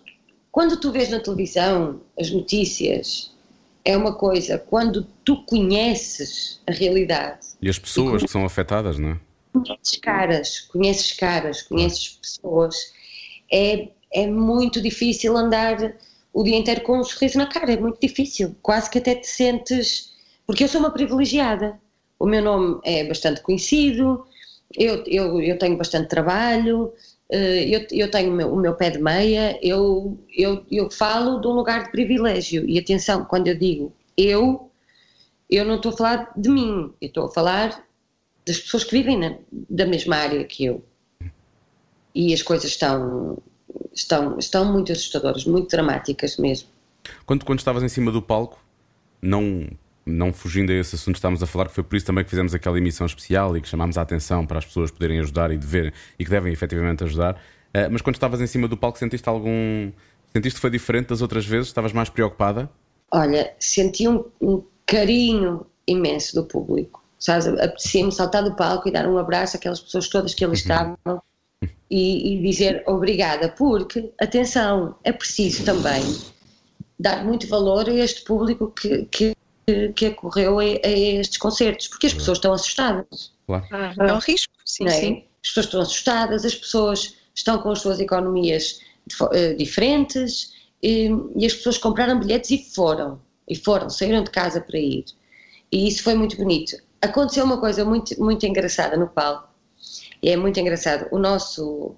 [0.51, 3.31] quando tu vês na televisão as notícias,
[3.85, 9.11] é uma coisa, quando tu conheces a realidade, E as pessoas que são afetadas, não
[9.11, 9.21] é?
[9.53, 12.75] conheces caras, conheces caras, conheces pessoas,
[13.53, 15.95] é, é muito difícil andar
[16.33, 19.27] o dia inteiro com um sorriso na cara, é muito difícil, quase que até te
[19.27, 20.14] sentes,
[20.47, 21.81] porque eu sou uma privilegiada,
[22.19, 24.27] o meu nome é bastante conhecido,
[24.77, 26.93] eu, eu, eu tenho bastante trabalho,
[27.31, 31.41] eh, eu, eu tenho o meu, o meu pé de meia, eu, eu, eu falo
[31.41, 34.71] de um lugar de privilégio, e atenção, quando eu digo eu,
[35.51, 37.85] eu não estou a falar de mim, eu estou a falar
[38.47, 40.85] das pessoas que vivem na, da mesma área que eu.
[42.15, 43.39] E as coisas estão,
[43.93, 46.69] estão, estão muito assustadoras, muito dramáticas mesmo.
[47.27, 48.63] Quando, quando estavas em cima do palco,
[49.21, 49.69] não,
[50.07, 52.55] não fugindo a esse assunto estávamos a falar, que foi por isso também que fizemos
[52.55, 55.93] aquela emissão especial e que chamámos a atenção para as pessoas poderem ajudar e dever
[56.19, 57.41] e que devem efetivamente ajudar.
[57.73, 59.91] Eh, mas quando estavas em cima do palco, sentiste algum.
[60.33, 61.69] Sentiste que foi diferente das outras vezes?
[61.69, 62.69] Estavas mais preocupada?
[63.11, 67.03] Olha, senti um, um carinho imenso do público.
[67.19, 70.99] Sabes, apetecia-me saltar do palco e dar um abraço àquelas pessoas todas que ali estavam
[71.91, 76.03] e, e dizer obrigada, porque, atenção, é preciso também
[76.99, 79.35] dar muito valor a este público que, que,
[79.95, 83.33] que acorreu a, a estes concertos, porque as pessoas estão assustadas.
[83.47, 83.67] Claro.
[83.73, 85.01] É um risco, sim, não é?
[85.01, 85.25] sim.
[85.43, 88.81] As pessoas estão assustadas, as pessoas estão com as suas economias
[89.33, 94.61] eh, diferentes e, e as pessoas compraram bilhetes e foram, e foram, saíram de casa
[94.61, 95.05] para ir.
[95.71, 96.77] E isso foi muito bonito.
[97.03, 99.49] Aconteceu uma coisa muito, muito engraçada no palco,
[100.23, 101.07] e é muito engraçado.
[101.11, 101.95] O nosso,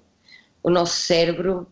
[0.61, 1.67] o nosso cérebro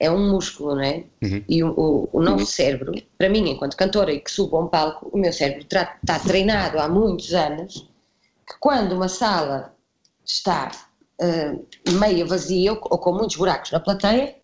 [0.00, 1.04] é um músculo, não é?
[1.22, 1.44] Uhum.
[1.48, 4.68] E o, o, o nosso cérebro, para mim, enquanto cantora e que subo a um
[4.68, 7.88] palco, o meu cérebro está treinado há muitos anos
[8.46, 9.74] que quando uma sala
[10.24, 10.70] está
[11.20, 11.56] eh,
[11.92, 14.36] meia vazia ou, ou com muitos buracos na plateia,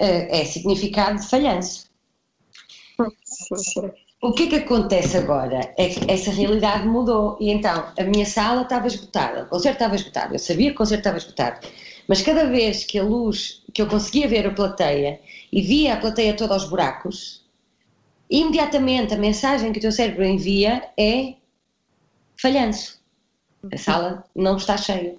[0.00, 1.88] eh, é significado de falhanço.
[4.20, 5.72] O que é que acontece agora?
[5.76, 9.94] É que essa realidade mudou e então a minha sala estava esgotada, o concerto estava
[9.94, 11.66] esgotado, eu sabia que o concerto estava esgotado,
[12.08, 15.20] mas cada vez que a luz, que eu conseguia ver a plateia
[15.52, 17.44] e via a plateia toda aos buracos,
[18.30, 21.34] imediatamente a mensagem que o teu cérebro envia é
[22.40, 22.98] falhanço.
[23.70, 25.16] A sala não está cheia.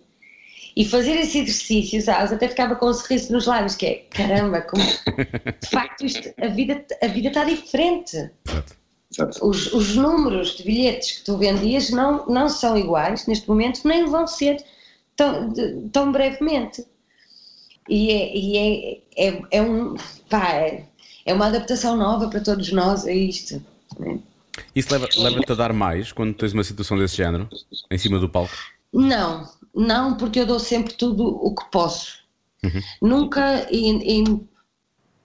[0.76, 4.62] E fazer esse exercício, sabes, até ficava com um sorriso nos lábios, que é, caramba,
[4.62, 4.84] como...
[4.84, 8.32] de facto isto, a, vida, a vida está diferente.
[9.12, 9.46] Exato.
[9.46, 14.06] Os, os números de bilhetes que tu vendias não, não são iguais neste momento, nem
[14.06, 14.64] vão ser
[15.20, 16.86] tão, de- tão brevemente.
[17.88, 18.58] E, é, e
[19.18, 19.96] é, é, é um,
[20.30, 20.86] pá, é,
[21.26, 23.62] é uma adaptação nova para todos nós a isto.
[24.00, 24.20] né?
[24.76, 27.50] Isso leva- leva-te a dar mais quando tens uma situação desse género,
[27.92, 28.54] em cima do palco?
[28.94, 32.20] Não, não, porque eu dou sempre tudo o que posso.
[33.02, 34.40] Nunca, e, e-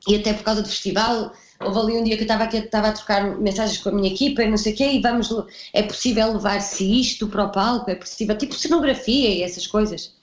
[0.08, 1.32] e até por causa do festival,
[1.64, 4.12] houve ali um dia que eu estava aqui, estava a trocar mensagens com a minha
[4.12, 5.28] equipa e não sei o quê, e vamos,
[5.72, 10.14] é possível levar-se isto para o palco, é possível, tipo cenografia e essas coisas.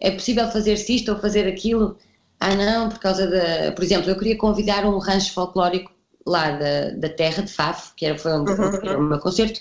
[0.00, 1.96] É possível fazer-se isto ou fazer aquilo?
[2.38, 5.90] Ah não, por causa da, por exemplo, eu queria convidar um rancho folclórico
[6.26, 9.60] lá da, da terra de Faf, que era, foi era o meu concerto,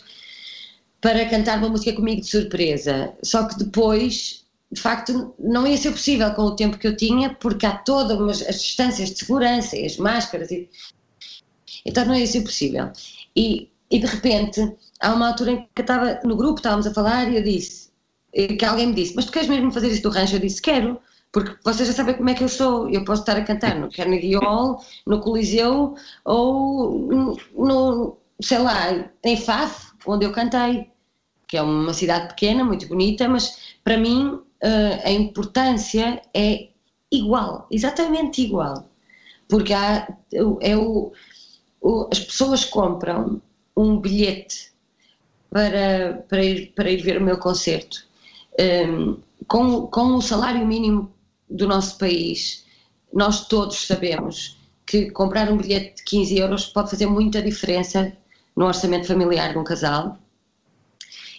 [1.00, 3.14] para cantar uma música comigo de surpresa.
[3.24, 7.34] Só que depois, de facto, não ia ser possível com o tempo que eu tinha,
[7.36, 10.50] porque há todas as distâncias de segurança e as máscaras.
[10.52, 10.68] E,
[11.86, 12.92] então não ia ser possível.
[13.36, 16.94] E, e de repente, há uma altura em que eu estava no grupo, estávamos a
[16.94, 17.90] falar e eu disse,
[18.34, 20.36] que alguém me disse, mas tu queres mesmo fazer isso do rancho?
[20.36, 21.00] Eu disse, quero.
[21.32, 23.92] Porque vocês já sabem como é que eu sou, eu posso estar a cantar no
[23.92, 27.10] Carnegie Hall, no Coliseu ou
[27.54, 30.90] no, sei lá, em Faf, onde eu cantei
[31.48, 36.70] que é uma cidade pequena, muito bonita, mas para mim eh, a importância é
[37.12, 38.90] igual, exatamente igual.
[39.48, 40.08] Porque há,
[40.62, 41.12] é o-
[42.12, 43.42] as pessoas compram
[43.76, 44.72] um bilhete
[45.50, 48.06] para, para, ir, para ir ver o meu concerto.
[48.58, 49.18] Ehm,
[49.48, 51.12] com, com o salário mínimo
[51.50, 52.66] do nosso país,
[53.14, 58.16] nós todos sabemos que comprar um bilhete de 15 euros pode fazer muita diferença
[58.56, 60.18] no orçamento familiar de um casal.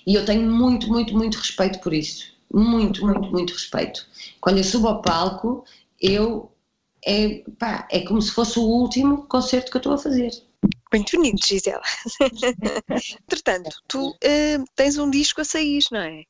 [0.07, 2.35] E eu tenho muito, muito, muito respeito por isso.
[2.53, 4.07] Muito, muito, muito respeito.
[4.41, 5.65] Quando eu subo ao palco,
[6.01, 6.51] eu.
[7.07, 10.31] É, pá, é como se fosse o último concerto que eu estou a fazer.
[10.93, 11.83] Muito bonito, Gisela.
[13.23, 16.25] Entretanto, tu eh, tens um disco a sair, não é?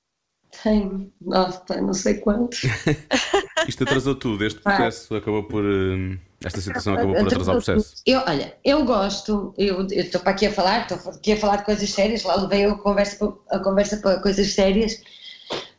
[0.63, 2.57] Tenho, nossa, não sei quanto.
[3.67, 4.77] Isto atrasou tudo, este Ah.
[4.77, 5.65] processo acabou por.
[5.65, 7.95] hum, Esta situação acabou por atrasar o processo.
[8.07, 11.65] Eu, olha, eu gosto, eu estou para aqui a falar, estou aqui a falar de
[11.65, 15.03] coisas sérias, lá levei a conversa, para- a conversa para coisas sérias,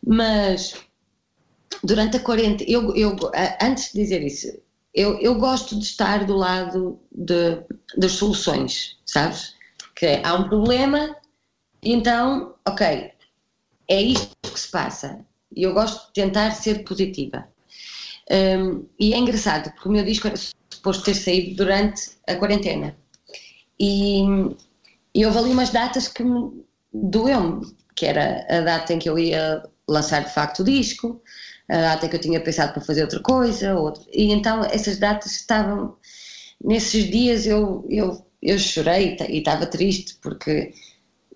[0.05, 0.73] mas
[1.83, 3.15] durante a quarentena, eu, eu,
[3.61, 4.47] antes de dizer isso,
[4.97, 7.61] eu, eu gosto de estar do lado de,
[7.95, 9.53] das soluções, sabes?
[9.95, 11.15] Que há um problema,
[11.83, 13.11] então, ok,
[13.87, 15.23] é isto que se passa.
[15.55, 17.47] E eu gosto de tentar ser positiva.
[18.31, 22.97] Um, e é engraçado, porque o meu disco era suposto ter saído durante a quarentena.
[23.79, 24.23] E,
[25.13, 29.19] e houve ali umas datas que me doeu-me, que era a data em que eu
[29.19, 31.21] ia lançar de facto o disco,
[31.69, 34.97] a data em que eu tinha pensado para fazer outra coisa, outra, e então essas
[34.97, 35.95] datas estavam.
[36.63, 40.73] Nesses dias eu, eu, eu chorei e estava triste, porque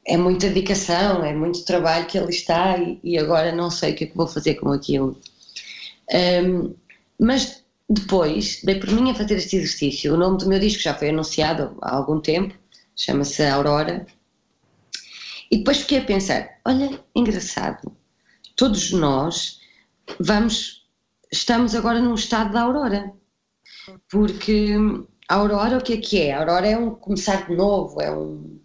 [0.06, 3.96] é muita dedicação, é muito trabalho que ali está, e, e agora não sei o
[3.96, 5.20] que é que vou fazer com aquilo.
[6.12, 6.74] Um,
[7.20, 10.14] mas depois dei por mim a fazer este exercício.
[10.14, 12.56] O nome do meu disco já foi anunciado há algum tempo,
[12.96, 14.06] chama-se Aurora.
[15.52, 17.92] E depois fiquei a pensar: olha, engraçado,
[18.56, 19.61] todos nós
[20.20, 20.86] vamos,
[21.32, 23.14] estamos agora num estado da Aurora.
[24.10, 24.76] Porque
[25.28, 26.34] a Aurora, o que é que é?
[26.34, 28.60] A Aurora é um começar de novo, é um.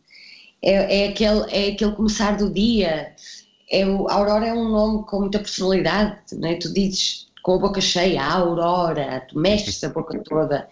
[0.63, 3.15] É, é, aquele, é aquele começar do dia.
[3.71, 6.57] É o, a Aurora é um nome com muita personalidade, não é?
[6.57, 10.69] Tu dizes com a boca cheia, a Aurora, tu mexes a boca toda.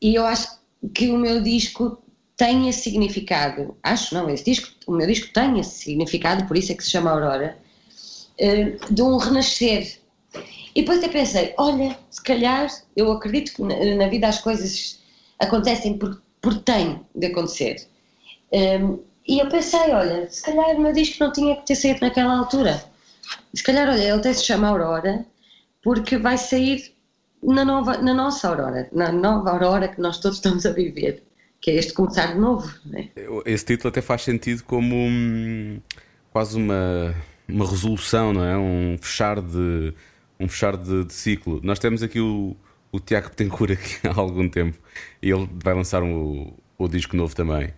[0.00, 0.58] E eu acho
[0.92, 2.02] que o meu disco
[2.36, 3.76] tem esse significado.
[3.82, 6.90] Acho não, esse disco, o meu disco tem esse significado, por isso é que se
[6.90, 7.56] chama Aurora,
[8.38, 9.98] eh, de um renascer.
[10.74, 15.00] E depois até pensei, olha, se calhar eu acredito que na, na vida as coisas
[15.38, 17.86] acontecem por, por tem de acontecer.
[18.52, 22.00] Um, e eu pensei, olha, se calhar o meu disco não tinha que ter saído
[22.00, 22.82] naquela altura.
[23.54, 25.26] Se calhar, olha, ele até se chama Aurora,
[25.82, 26.92] porque vai sair
[27.42, 31.22] na, nova, na nossa Aurora, na nova Aurora que nós todos estamos a viver,
[31.60, 32.72] que é este começar de novo.
[32.84, 33.08] Não é?
[33.46, 35.80] Esse título até faz sentido como hum,
[36.32, 37.14] quase uma,
[37.48, 38.56] uma resolução, não é?
[38.56, 39.94] Um fechar de,
[40.38, 41.60] um fechar de, de ciclo.
[41.62, 42.56] Nós temos aqui o,
[42.92, 44.78] o Tiago Betancourt aqui há algum tempo
[45.22, 47.72] e ele vai lançar um, o disco novo também.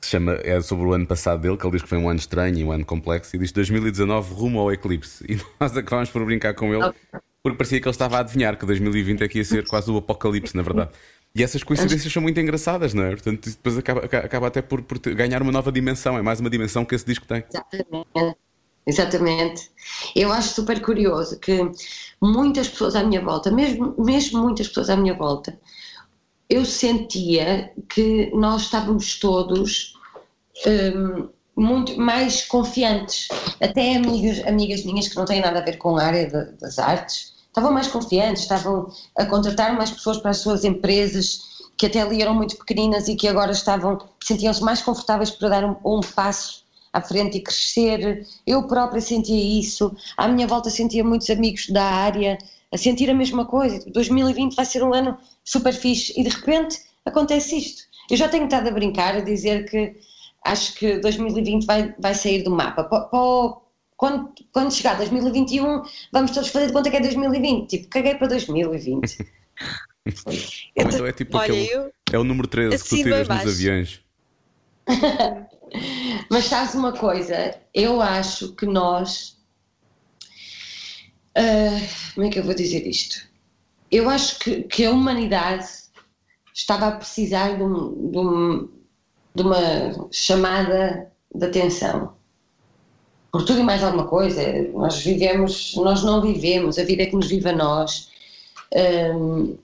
[0.00, 2.08] que Se chama, é sobre o ano passado dele, que ele diz que foi um
[2.08, 5.24] ano estranho e um ano complexo, e diz 2019 rumo ao eclipse.
[5.28, 6.92] E nós acabámos por brincar com ele,
[7.42, 10.56] porque parecia que ele estava a adivinhar que 2020 aqui ia ser quase o apocalipse,
[10.56, 10.90] na verdade.
[11.34, 13.10] E essas coincidências são muito engraçadas, não é?
[13.10, 16.84] Portanto, depois acaba, acaba até por, por ganhar uma nova dimensão, é mais uma dimensão
[16.84, 17.44] que esse disco tem.
[17.48, 18.38] Exatamente.
[18.88, 19.70] Exatamente.
[20.16, 21.70] Eu acho super curioso que
[22.22, 25.54] muitas pessoas à minha volta, mesmo, mesmo muitas pessoas à minha volta,
[26.48, 29.92] eu sentia que nós estávamos todos
[30.66, 33.28] hum, muito mais confiantes.
[33.60, 36.78] Até amigas, amigas minhas que não têm nada a ver com a área da- das
[36.78, 38.86] artes, estavam mais confiantes, estavam
[39.18, 41.40] a contratar mais pessoas para as suas empresas,
[41.76, 45.64] que até ali eram muito pequeninas e que agora estavam, sentiam-se mais confortáveis para dar
[45.66, 46.66] um, um passo
[46.98, 48.26] à frente e crescer.
[48.46, 52.38] Eu própria sentia isso, à minha volta sentia muitos amigos da área
[52.72, 53.82] a sentir a mesma coisa.
[53.90, 57.82] 2020 vai ser um ano super fixe e de repente acontece isto.
[58.10, 59.96] Eu já tenho estado a brincar, a dizer que
[60.44, 62.84] acho que 2020 vai, vai sair do mapa.
[63.96, 65.82] quando, quando chegar 2021,
[66.12, 67.68] vamos todos fazer de conta que é 2020.
[67.68, 69.18] Tipo, caguei para 2020.
[70.76, 73.40] então é tipo Olha, aquele, eu, é o número 13 assim que tu tiras nos
[73.40, 74.00] aviões.
[76.30, 77.54] Mas sabes uma coisa?
[77.72, 79.36] Eu acho que nós.
[81.36, 83.26] Uh, como é que eu vou dizer isto?
[83.90, 85.66] Eu acho que, que a humanidade
[86.52, 88.68] estava a precisar de, um, de, um,
[89.34, 92.14] de uma chamada de atenção.
[93.30, 94.42] Por tudo e mais alguma coisa.
[94.72, 98.10] Nós vivemos, nós não vivemos, a vida é que nos vive a nós.
[98.74, 99.58] Uh,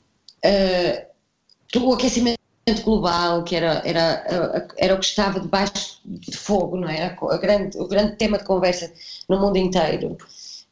[0.44, 2.43] uh, o aquecimento
[2.82, 7.16] global, que era, era, era o que estava debaixo de fogo, não é?
[7.30, 8.90] A grande, o grande tema de conversa
[9.28, 10.16] no mundo inteiro.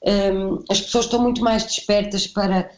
[0.05, 2.71] Um, as pessoas estão muito mais despertas para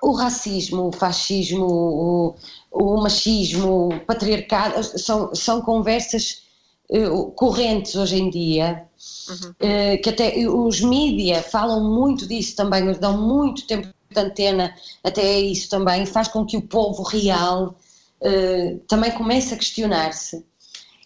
[0.00, 2.34] o racismo, o fascismo, o,
[2.70, 6.42] o machismo, o patriarcado, são, são conversas
[6.90, 8.84] uh, correntes hoje em dia,
[9.28, 9.50] uhum.
[9.50, 14.74] uh, que até os mídia falam muito disso também, dão muito tempo de antena
[15.04, 17.74] até isso também, faz com que o povo real
[18.22, 20.44] uh, também comece a questionar-se.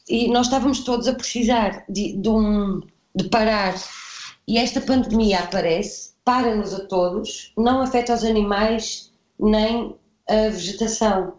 [0.09, 2.81] E nós estávamos todos a precisar de, de, um,
[3.15, 3.75] de parar.
[4.47, 9.95] E esta pandemia aparece, para-nos a todos, não afeta os animais nem
[10.29, 11.35] a vegetação.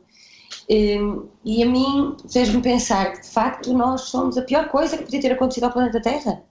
[0.69, 0.97] E,
[1.43, 5.21] e a mim fez-me pensar que, de facto, nós somos a pior coisa que podia
[5.21, 6.43] ter acontecido ao planeta Terra.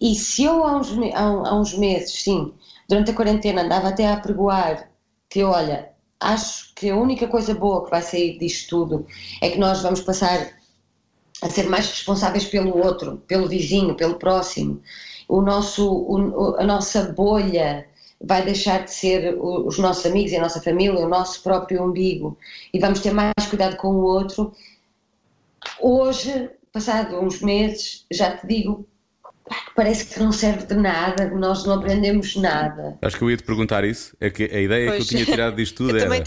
[0.00, 2.54] E se eu, há uns, há, uns meses, sim,
[2.88, 4.90] durante a quarentena, andava até a apregoar
[5.28, 5.90] que, olha,
[6.20, 9.06] acho que a única coisa boa que vai sair disto tudo
[9.40, 10.52] é que nós vamos passar
[11.42, 14.82] a ser mais responsáveis pelo outro, pelo vizinho, pelo próximo.
[15.26, 17.88] O nosso, o, a nossa bolha
[18.22, 22.36] vai deixar de ser os nossos amigos e a nossa família, o nosso próprio umbigo,
[22.72, 24.52] e vamos ter mais cuidado com o outro.
[25.80, 28.86] Hoje, passado uns meses, já te digo
[29.74, 32.98] parece que não serve de nada, nós não aprendemos nada.
[33.02, 34.16] Acho que eu ia te perguntar isso.
[34.20, 34.96] É que a ideia pois.
[34.96, 36.04] que eu tinha tirado disto tudo era.
[36.04, 36.24] Também...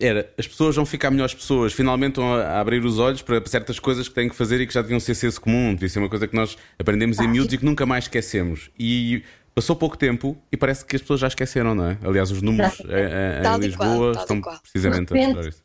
[0.00, 3.78] Era, as pessoas vão ficar melhores pessoas, finalmente vão a abrir os olhos para certas
[3.78, 6.08] coisas que têm que fazer e que já deviam ser senso comum, devia ser uma
[6.08, 8.70] coisa que nós aprendemos ah, em miúdos e que nunca mais esquecemos.
[8.76, 9.22] E
[9.54, 11.98] passou pouco tempo e parece que as pessoas já esqueceram, não é?
[12.02, 15.62] Aliás, os números em, em Lisboa qual, estão precisamente repente, a mostrar isso.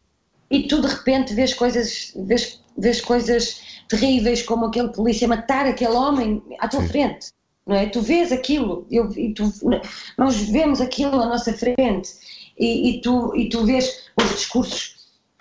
[0.52, 5.94] E tu de repente vês coisas, vês, vês coisas terríveis como aquele polícia matar aquele
[5.94, 6.88] homem à tua Sim.
[6.88, 7.28] frente.
[7.66, 7.86] Não é?
[7.86, 9.52] Tu vês aquilo, eu, e tu,
[10.18, 12.10] nós vemos aquilo à nossa frente
[12.58, 14.96] e, e, tu, e tu vês os discursos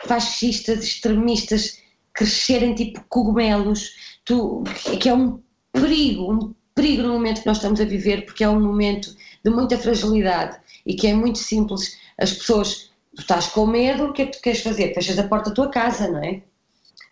[0.04, 1.78] fascistas, extremistas
[2.12, 3.92] crescerem tipo cogumelos,
[4.24, 4.62] tu,
[5.00, 5.40] que é um
[5.72, 9.50] perigo, um perigo no momento que nós estamos a viver, porque é um momento de
[9.50, 11.96] muita fragilidade e que é muito simples.
[12.18, 14.92] As pessoas, tu estás com medo, o que é que tu queres fazer?
[14.94, 16.42] Fechas a porta da tua casa, não é?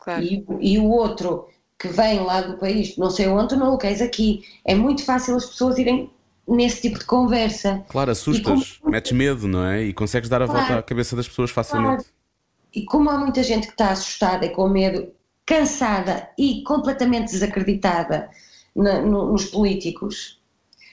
[0.07, 0.23] Claro.
[0.23, 4.01] E, e, o outro que vem lá do país, não sei onde, não o queres
[4.01, 4.45] aqui.
[4.65, 6.09] É muito fácil as pessoas irem
[6.47, 7.85] nesse tipo de conversa.
[7.89, 8.93] Claro, assustas, como...
[8.93, 9.83] metes medo, não é?
[9.83, 10.61] E consegues dar a claro.
[10.61, 12.05] volta à cabeça das pessoas facilmente.
[12.05, 12.05] Claro.
[12.73, 15.09] E como há muita gente que está assustada e com medo,
[15.45, 18.31] cansada e completamente desacreditada
[18.75, 20.41] na, no, nos políticos,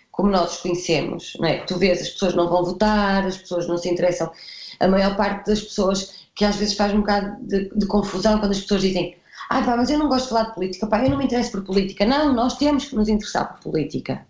[0.10, 1.60] como nós os conhecemos, não é?
[1.60, 4.32] Tu vês, as pessoas não vão votar, as pessoas não se interessam.
[4.80, 8.52] A maior parte das pessoas que às vezes faz um bocado de, de confusão quando
[8.52, 9.16] as pessoas dizem
[9.50, 11.52] ah pá, mas eu não gosto de falar de política, pá, eu não me interesso
[11.52, 12.06] por política.
[12.06, 14.26] Não, nós temos que nos interessar por política.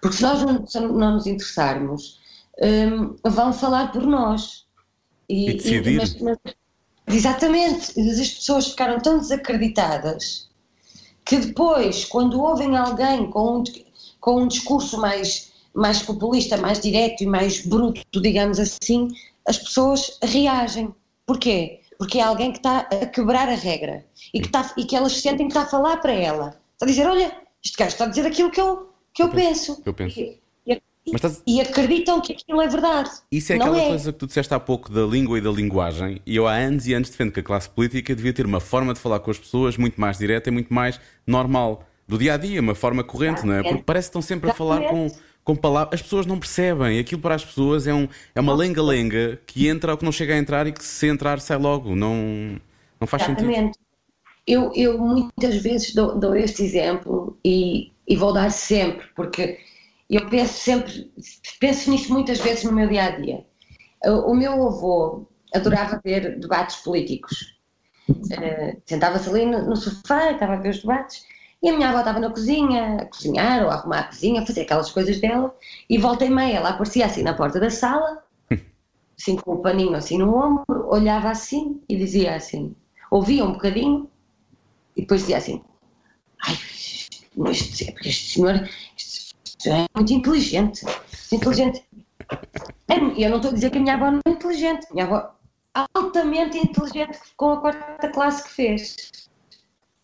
[0.00, 2.20] Porque se nós não, não nos interessarmos,
[2.62, 4.66] um, vão falar por nós.
[5.28, 5.92] E, e decidir.
[5.92, 6.38] E, mas, mas,
[7.08, 7.98] exatamente.
[7.98, 10.48] As pessoas ficaram tão desacreditadas
[11.24, 13.64] que depois, quando ouvem alguém com um,
[14.20, 19.08] com um discurso mais, mais populista, mais direto e mais bruto, digamos assim,
[19.46, 20.94] as pessoas reagem.
[21.26, 21.80] Porquê?
[21.98, 25.12] Porque é alguém que está a quebrar a regra e que, está, e que elas
[25.12, 26.58] sentem que está a falar para ela.
[26.74, 29.32] Está a dizer: Olha, este gajo está a dizer aquilo que eu, que eu, eu
[29.32, 29.82] penso.
[29.84, 30.20] Eu penso.
[30.20, 31.42] E, e, estás...
[31.46, 33.10] e, acreditam que aquilo é verdade.
[33.30, 33.88] Isso é aquela é.
[33.88, 36.20] coisa que tu disseste há pouco da língua e da linguagem.
[36.26, 38.92] E eu há anos e anos defendo que a classe política devia ter uma forma
[38.92, 41.84] de falar com as pessoas muito mais direta e muito mais normal.
[42.08, 43.62] Do dia a dia, uma forma corrente, não é?
[43.62, 45.08] Porque parece que estão sempre a falar com
[45.46, 45.94] com palavras.
[45.94, 46.98] As pessoas não percebem.
[46.98, 50.34] Aquilo para as pessoas é, um, é uma lenga-lenga que entra ou que não chega
[50.34, 51.94] a entrar e que se entrar sai logo.
[51.94, 52.60] Não,
[53.00, 53.56] não faz Exatamente.
[53.56, 53.78] sentido.
[54.44, 59.58] Eu, eu muitas vezes dou, dou este exemplo e, e, vou dar sempre, porque
[60.08, 61.10] eu penso sempre,
[61.58, 63.44] penso nisto muitas vezes no meu dia a dia.
[64.04, 67.56] O meu avô adorava ver debates políticos.
[68.08, 71.24] Uh, Sentava-se ali no, no sofá, estava a ver os debates,
[71.62, 74.46] e a minha avó estava na cozinha, a cozinhar ou a arrumar a cozinha, a
[74.46, 75.54] fazer aquelas coisas dela,
[75.88, 78.22] e volta e meia ela aparecia assim na porta da sala,
[79.18, 82.74] assim com o paninho assim no ombro, olhava assim e dizia assim,
[83.10, 84.10] ouvia um bocadinho,
[84.96, 85.62] e depois dizia assim,
[86.42, 86.54] ai,
[87.50, 89.34] este, este senhor este,
[89.70, 90.84] é muito inteligente,
[91.32, 91.84] inteligente.
[93.18, 95.36] Eu não estou a dizer que a minha avó não é inteligente, minha avó
[95.94, 99.28] altamente inteligente com a quarta classe que fez.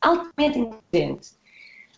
[0.01, 1.31] Altamente inteligente.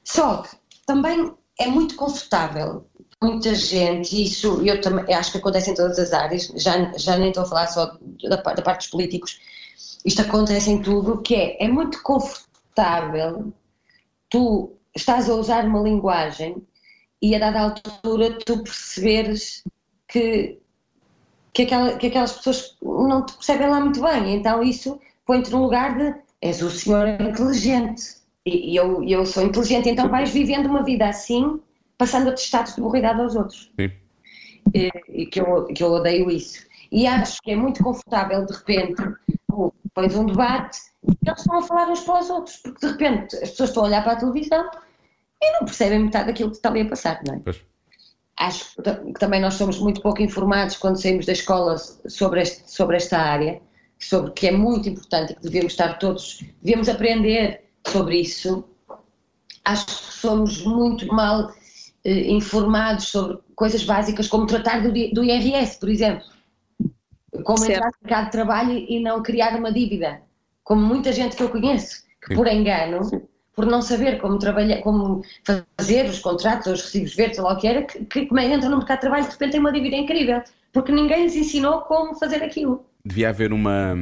[0.04, 2.86] Só que também é muito confortável.
[3.22, 7.16] Muita gente, e isso eu também acho que acontece em todas as áreas, já, já
[7.16, 7.96] nem estou a falar só
[8.28, 9.40] da, da parte dos políticos,
[10.04, 13.52] isto acontece em tudo, que é, é muito confortável
[14.28, 16.56] tu estás a usar uma linguagem
[17.22, 19.64] e a dada altura tu perceberes
[20.06, 20.60] que,
[21.52, 25.62] que, aquela, que aquelas pessoas não te percebem lá muito bem, então isso põe-te no
[25.62, 30.82] lugar de és o senhor inteligente e eu, eu sou inteligente, então vais vivendo uma
[30.82, 31.60] vida assim,
[31.96, 33.70] passando a estados de burridade aos outros.
[33.78, 33.90] Sim.
[34.74, 36.66] E, e que, eu, que eu odeio isso.
[36.92, 39.02] E acho que é muito confortável, de repente,
[39.94, 43.36] pões um debate e eles estão a falar uns para os outros, porque de repente
[43.36, 44.70] as pessoas estão a olhar para a televisão
[45.42, 47.40] e não percebem metade daquilo que está ali a passar, não é?
[47.44, 47.60] Pois.
[48.36, 52.96] Acho que também nós somos muito pouco informados quando saímos da escola sobre, este, sobre
[52.96, 53.62] esta área,
[53.98, 58.64] sobre que é muito importante e que devemos estar todos, devemos aprender sobre isso.
[59.64, 61.52] Acho que somos muito mal
[62.04, 66.24] eh, informados sobre coisas básicas como tratar do, do IRS, por exemplo.
[67.44, 67.72] Como Certo.
[67.72, 70.22] entrar no mercado de trabalho e não criar uma dívida.
[70.62, 72.34] Como muita gente que eu conheço, que Sim.
[72.34, 73.00] por engano,
[73.54, 77.54] por não saber como trabalhar, como fazer os contratos, ou os recibos verdes, ou lá
[77.54, 79.72] o que era, que, que é entra no mercado de trabalho de repente tem uma
[79.72, 80.42] dívida incrível.
[80.72, 82.84] Porque ninguém lhes ensinou como fazer aquilo.
[83.04, 83.96] Devia haver uma.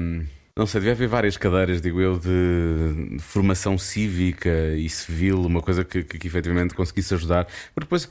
[0.55, 5.83] Não sei, devia haver várias cadeiras, digo eu, de formação cívica e civil, uma coisa
[5.83, 7.47] que, que, que efetivamente conseguisse ajudar.
[7.75, 8.11] Porque depois,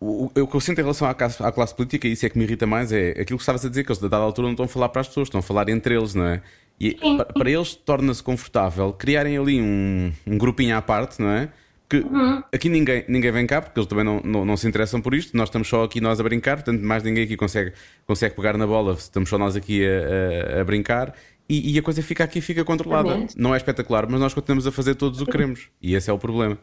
[0.00, 2.28] o, o que eu sinto em relação à classe, à classe política, e isso é
[2.28, 4.46] que me irrita mais, é aquilo que estavas a dizer, que eles, a dada altura,
[4.48, 6.42] não estão a falar para as pessoas, estão a falar entre eles, não é?
[6.78, 7.18] E Sim.
[7.18, 11.48] para eles torna-se confortável criarem ali um, um grupinho à parte, não é?
[11.88, 12.04] Que
[12.52, 15.36] aqui ninguém, ninguém vem cá porque eles também não, não, não se interessam por isto.
[15.36, 17.72] Nós estamos só aqui nós a brincar, portanto, mais ninguém aqui consegue,
[18.04, 18.94] consegue pegar na bola.
[18.94, 21.14] Estamos só nós aqui a, a- a brincar
[21.48, 23.08] e, e a coisa fica aqui, fica controlada.
[23.08, 23.38] Exatamente.
[23.38, 26.12] Não é espetacular, mas nós continuamos a fazer todos o que queremos e esse é
[26.12, 26.58] o problema.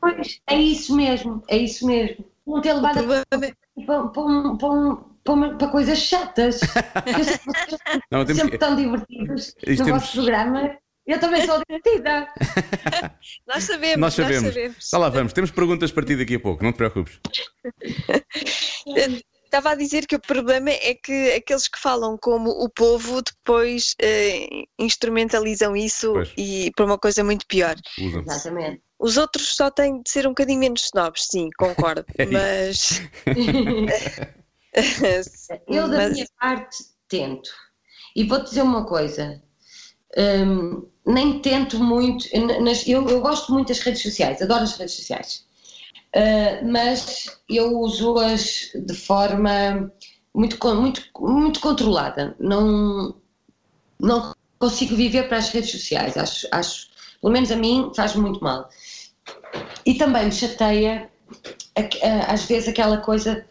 [0.00, 2.24] Pois, é isso mesmo, é isso mesmo.
[2.46, 6.60] Não ter levado problema para, para, um- para, um- para uma- para coisas chatas.
[8.10, 10.76] Não, temos sempre que- tão divertidos no temos- vosso programa.
[11.06, 12.28] Eu também sou divertida.
[13.46, 14.48] Nós sabemos, Nós sabemos.
[14.54, 14.76] sabemos.
[14.78, 15.32] Está lá, vamos.
[15.32, 17.18] Temos perguntas para ti daqui a pouco, não te preocupes.
[19.50, 23.96] Estava a dizer que o problema é que aqueles que falam como o povo depois
[24.00, 24.46] eh,
[24.78, 26.32] instrumentalizam isso Pois.
[26.38, 27.74] e para uma coisa muito pior.
[28.00, 28.20] Usam.
[28.22, 28.80] Exatamente.
[28.96, 32.04] Os outros só têm de ser um bocadinho menos snobs, sim, concordo.
[32.16, 33.02] É mas.
[35.66, 36.76] Eu, da mas- minha parte,
[37.08, 37.50] tento.
[38.14, 39.42] E vou-te dizer uma coisa.
[40.16, 42.24] hum, nem tento muito.
[42.62, 45.44] nas- eu, eu gosto muito das redes sociais, adoro as redes sociais.
[46.14, 49.92] Uh, mas eu uso-as de forma
[50.34, 52.34] muito, muito, muito controlada.
[52.40, 53.14] Não,
[54.00, 56.16] não consigo viver para as redes sociais.
[56.16, 56.88] Acho, acho,
[57.20, 58.68] pelo menos a mim, faz muito mal.
[59.86, 61.10] E também me chateia,
[61.76, 63.46] a- a- às vezes, aquela coisa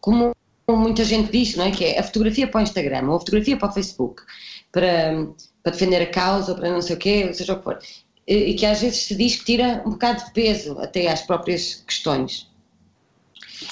[0.00, 0.32] como
[0.68, 1.70] muita gente diz, não é?
[1.70, 4.22] Que é a fotografia para o Instagram ou a fotografia para o Facebook
[4.70, 5.26] para,
[5.62, 7.78] para defender a causa ou para não sei o quê, ou seja o que for.
[8.26, 11.82] E, que às vezes se diz que tira um bocado de peso até às próprias
[11.86, 12.48] questões.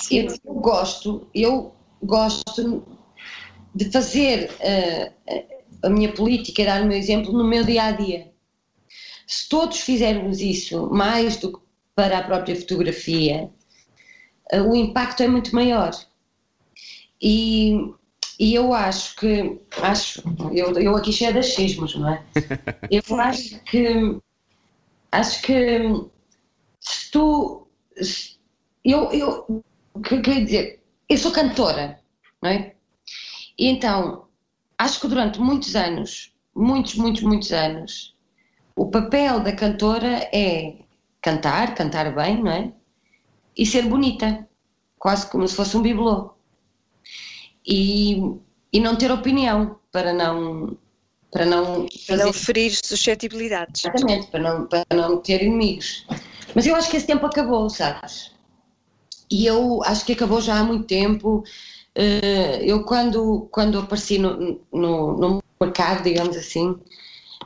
[0.01, 0.27] Sim.
[0.45, 2.85] Eu, gosto, eu gosto
[3.75, 5.13] de fazer eh,
[5.83, 8.31] a, a minha política dar o meu exemplo no meu dia a dia.
[9.27, 13.51] Se todos fizermos isso mais do que para a própria fotografia,
[14.51, 15.93] eh, o impacto é muito maior.
[17.23, 17.93] E,
[18.39, 20.23] e eu acho que, acho,
[20.53, 22.25] eu, eu aqui cheia de achismos, não é?
[22.91, 24.19] Eu acho que,
[25.13, 25.79] acho que
[26.81, 27.67] se tu,
[28.01, 28.39] se-
[28.85, 29.63] eu, eu,
[30.05, 32.01] que quero dizer, eu sou cantora,
[32.43, 32.75] não é?
[33.59, 34.29] E então,
[34.79, 38.17] acho que durante muitos anos, muitos, muitos, muitos anos,
[38.77, 40.79] o papel da cantora é
[41.23, 42.73] cantar, cantar bem, não é?
[43.57, 44.49] E ser bonita,
[44.99, 46.35] quase como se fosse um bibelô.
[47.67, 48.17] E,
[48.73, 50.77] e não ter opinião, para não,
[51.31, 53.85] para não fazer Não ferir suscetibilidades.
[53.85, 56.07] Exatamente, para não, para não ter inimigos.
[56.55, 58.33] Mas eu acho que esse tempo acabou, sabes?
[59.31, 61.45] e eu acho que acabou já há muito tempo.
[61.97, 66.81] Uh, eu, quando, quando apareci no, no, no mercado, digamos assim, um,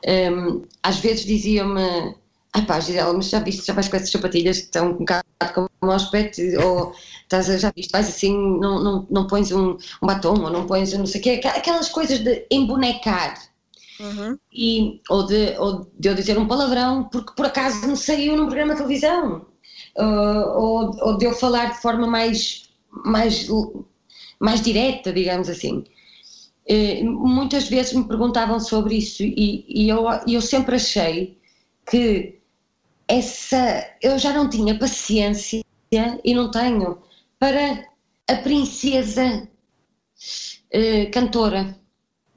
[0.05, 2.15] ehm, às vezes dizia-me.
[2.53, 5.25] Ah pá, Gisela, mas já viste, já vais com essas sapatilhas que estão um bocado
[5.53, 9.77] como o aspecto, ou estás a, já viste, vais assim, não, não, não pões um,
[10.01, 13.35] um batom, ou não pões não sei o quê, aquelas coisas de embonecar.
[14.01, 14.39] Uhum.
[14.53, 18.47] E, ou, de, ou de eu dizer um palavrão porque por acaso me saiu num
[18.47, 19.47] programa de televisão,
[19.97, 22.69] uh, ou, ou de eu falar de forma mais,
[23.05, 23.49] mais,
[24.41, 25.85] mais direta, digamos assim.
[26.69, 31.39] Uh, muitas vezes me perguntavam sobre isso e, e eu, eu sempre achei
[31.89, 32.41] que
[33.07, 35.63] essa eu já não tinha paciência
[36.25, 36.99] e não tenho
[37.39, 37.87] para
[38.29, 39.47] a princesa
[40.75, 41.79] uh, cantora,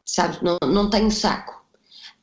[0.07, 0.41] sabes?
[0.41, 1.63] Não, não tenho saco.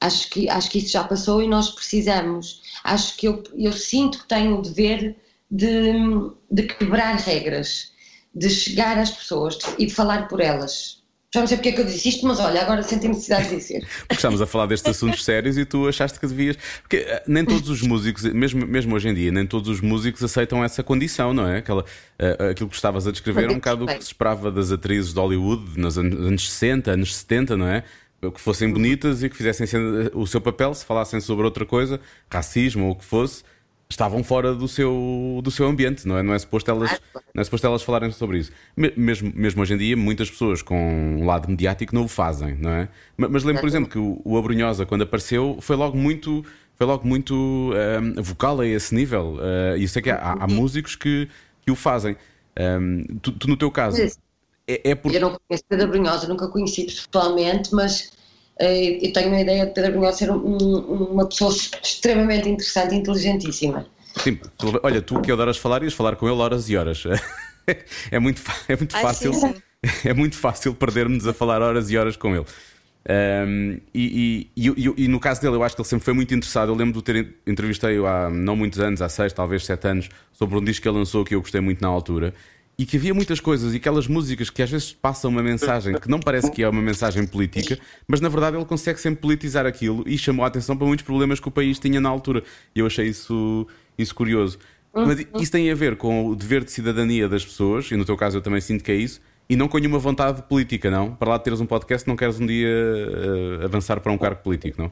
[0.01, 2.63] Acho que, acho que isso já passou e nós precisamos.
[2.83, 5.17] Acho que eu, eu sinto que tenho o dever
[5.51, 5.93] de,
[6.51, 7.93] de quebrar regras,
[8.35, 11.04] de chegar às pessoas e de falar por elas.
[11.35, 13.57] Já não sei porque é que eu disse isto, mas olha, agora senti necessidade de
[13.57, 13.85] dizer.
[14.07, 16.57] Porque estamos a falar destes assuntos sérios e tu achaste que devias.
[16.81, 20.23] Porque eh, nem todos os músicos, mesmo, mesmo hoje em dia, nem todos os músicos
[20.23, 21.59] aceitam essa condição, não é?
[21.59, 24.71] Aquela, uh, aquilo que estavas a descrever é um bocado o que se esperava das
[24.71, 27.83] atrizes de Hollywood nos anos 60, anos 70, não é?
[28.21, 29.69] Que fossem bonitas e que fizessem
[30.15, 33.43] o seu papel, se falassem sobre outra coisa, racismo ou o que fosse
[33.89, 36.23] estavam fora do seu, do seu ambiente, não é?
[36.23, 37.01] Não é, suposto elas,
[37.35, 38.51] não é suposto elas falarem sobre isso.
[38.77, 40.77] Mesmo, mesmo hoje em dia, muitas pessoas com
[41.21, 42.89] um lado mediático não o fazem, não é?
[43.17, 47.07] Mas, lembro, por exemplo, que o, o Abrunhosa, quando apareceu, foi logo muito, foi logo
[47.07, 49.37] muito um, vocal a esse nível.
[49.37, 51.29] Uh, e sei que há, há, músicos que,
[51.65, 52.17] que o fazem.
[52.59, 54.01] Um, tu, tu, no teu caso,
[54.67, 55.17] é, é porque...
[55.17, 58.11] Eu não conheço Pedro Abrunhosa, nunca conheci pessoalmente, mas
[58.59, 60.57] eh, eu tenho uma ideia de Pedro Brunhosa ser um,
[61.13, 61.53] uma pessoa
[61.83, 63.87] extremamente interessante e inteligentíssima.
[64.23, 64.39] Sim,
[64.83, 67.05] olha, tu que adoras falar, ias falar com ele horas e horas.
[68.11, 69.33] É muito, é muito fácil.
[69.33, 69.55] Sim.
[70.05, 72.45] É muito fácil perdermos a falar horas e horas com ele.
[73.07, 76.35] Um, e, e, e, e, no caso dele, eu acho que ele sempre foi muito
[76.35, 76.71] interessado.
[76.71, 80.59] Eu lembro de ter entrevistei-o há não muitos anos, há seis, talvez sete anos, sobre
[80.59, 82.35] um disco que ele lançou que eu gostei muito na altura
[82.77, 86.09] e que havia muitas coisas e aquelas músicas que às vezes passam uma mensagem que
[86.09, 90.03] não parece que é uma mensagem política, mas na verdade ele consegue sempre politizar aquilo
[90.07, 92.43] e chamou a atenção para muitos problemas que o país tinha na altura.
[92.75, 93.67] E eu achei isso,
[93.97, 94.59] isso curioso.
[94.93, 98.17] Mas isso tem a ver com o dever de cidadania das pessoas, e no teu
[98.17, 101.15] caso eu também sinto que é isso, e não com nenhuma vontade política, não?
[101.15, 104.91] Para lá teres um podcast, não queres um dia uh, avançar para um cargo político?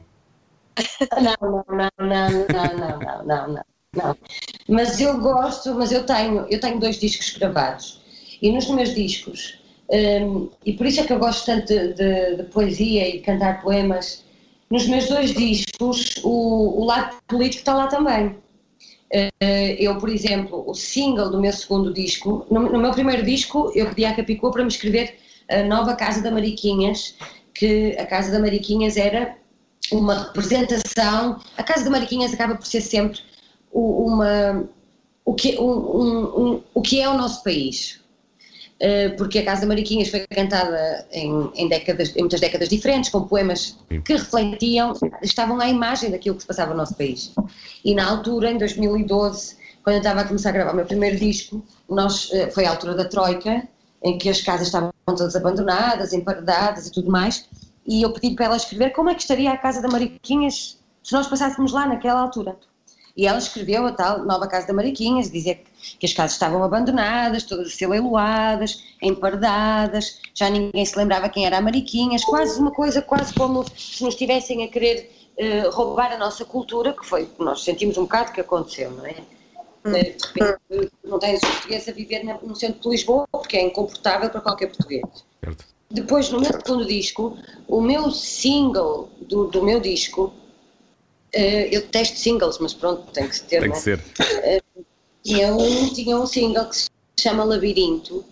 [1.21, 3.53] Não, não, não, não, não, não, não, não.
[3.53, 3.72] Não.
[4.67, 8.01] Mas eu gosto, mas eu tenho, eu tenho dois discos gravados.
[8.41, 12.35] E nos meus discos, um, e por isso é que eu gosto tanto de, de,
[12.37, 14.23] de, poesia e cantar poemas,
[14.69, 18.35] nos meus dois discos o, o lado político está lá também.
[19.13, 19.29] Uh,
[19.77, 23.87] eu, por exemplo, o single do meu segundo disco, no, no meu primeiro disco eu
[23.89, 25.19] pedi à Capicua para me escrever
[25.49, 27.15] a nova Casa da Mariquinhas,
[27.53, 29.37] que a Casa da Mariquinhas era
[29.91, 31.39] uma representação.
[31.55, 33.19] A Casa da Mariquinhas acaba por ser sempre
[33.73, 34.67] uma,
[35.25, 38.01] o, que, um, um, um, o que é o nosso país.
[38.75, 43.09] Uh, porque a Casa da Mariquinhas foi cantada em, em, décadas, em muitas décadas diferentes,
[43.09, 47.33] com poemas que refletiam, estavam à imagem daquilo que se passava no nosso país.
[47.85, 51.17] E na altura, em 2012, quando eu estava a começar a gravar o meu primeiro
[51.17, 53.67] disco, nós, uh, foi a altura da Troika,
[54.03, 57.47] em que as casas estavam todas abandonadas, emparedadas e tudo mais,
[57.87, 61.13] e eu pedi para ela escrever como é que estaria a Casa da Mariquinhas se
[61.13, 62.57] nós passássemos lá naquela altura.
[63.15, 66.63] E ela escreveu a tal nova Casa da Mariquinhas, dizia que, que as casas estavam
[66.63, 72.59] abandonadas, todas a ser leiloadas, empardadas, já ninguém se lembrava quem era a Mariquinhas, quase
[72.59, 77.05] uma coisa, quase como se nos estivessem a querer uh, roubar a nossa cultura, que
[77.05, 79.15] foi, nós sentimos um bocado que aconteceu, não é?
[79.85, 79.91] Hum.
[79.91, 84.29] De repente, não tens os portugueses a viver no centro de Lisboa, porque é incomportável
[84.29, 85.03] para qualquer português.
[85.43, 85.65] Certo.
[85.91, 87.37] Depois, no meu segundo disco,
[87.67, 90.33] o meu single do, do meu disco
[91.33, 93.61] eu testo singles, mas pronto, tem que ter.
[93.61, 93.79] Tem que é?
[93.79, 93.99] ser.
[93.99, 94.85] Uh,
[95.25, 95.57] e eu
[95.93, 98.23] tinha um single que se chama Labirinto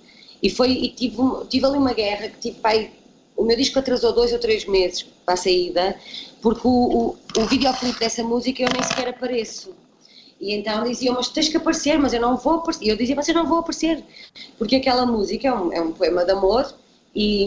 [0.43, 1.18] e foi e tive,
[1.49, 2.91] tive ali uma guerra que tive pai,
[3.36, 5.95] o meu disco atrasou dois ou três meses para a saída
[6.41, 9.74] porque o, o, o videoclipe dessa música eu nem sequer apareço
[10.41, 12.84] e então diziam, mas tens que aparecer, mas eu não vou aparecer.
[12.84, 14.04] E eu dizia, mas eu não vou aparecer.
[14.58, 16.74] Porque aquela música é um, é um poema de amor
[17.16, 17.45] e,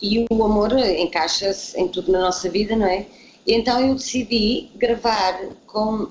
[0.00, 3.04] e o amor encaixa-se em tudo na nossa vida, não é?
[3.46, 6.08] Então eu decidi gravar com,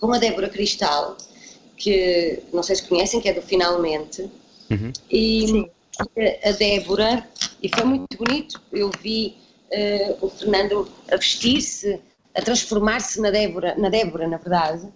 [0.00, 1.16] com a Débora Cristal,
[1.76, 4.30] que não sei se conhecem, que é do Finalmente,
[4.70, 4.92] uhum.
[5.10, 5.70] e
[6.44, 7.26] a Débora,
[7.62, 9.36] e foi muito bonito, eu vi
[9.70, 12.00] uh, o Fernando a vestir-se,
[12.34, 14.88] a transformar-se na Débora, na Débora, na verdade,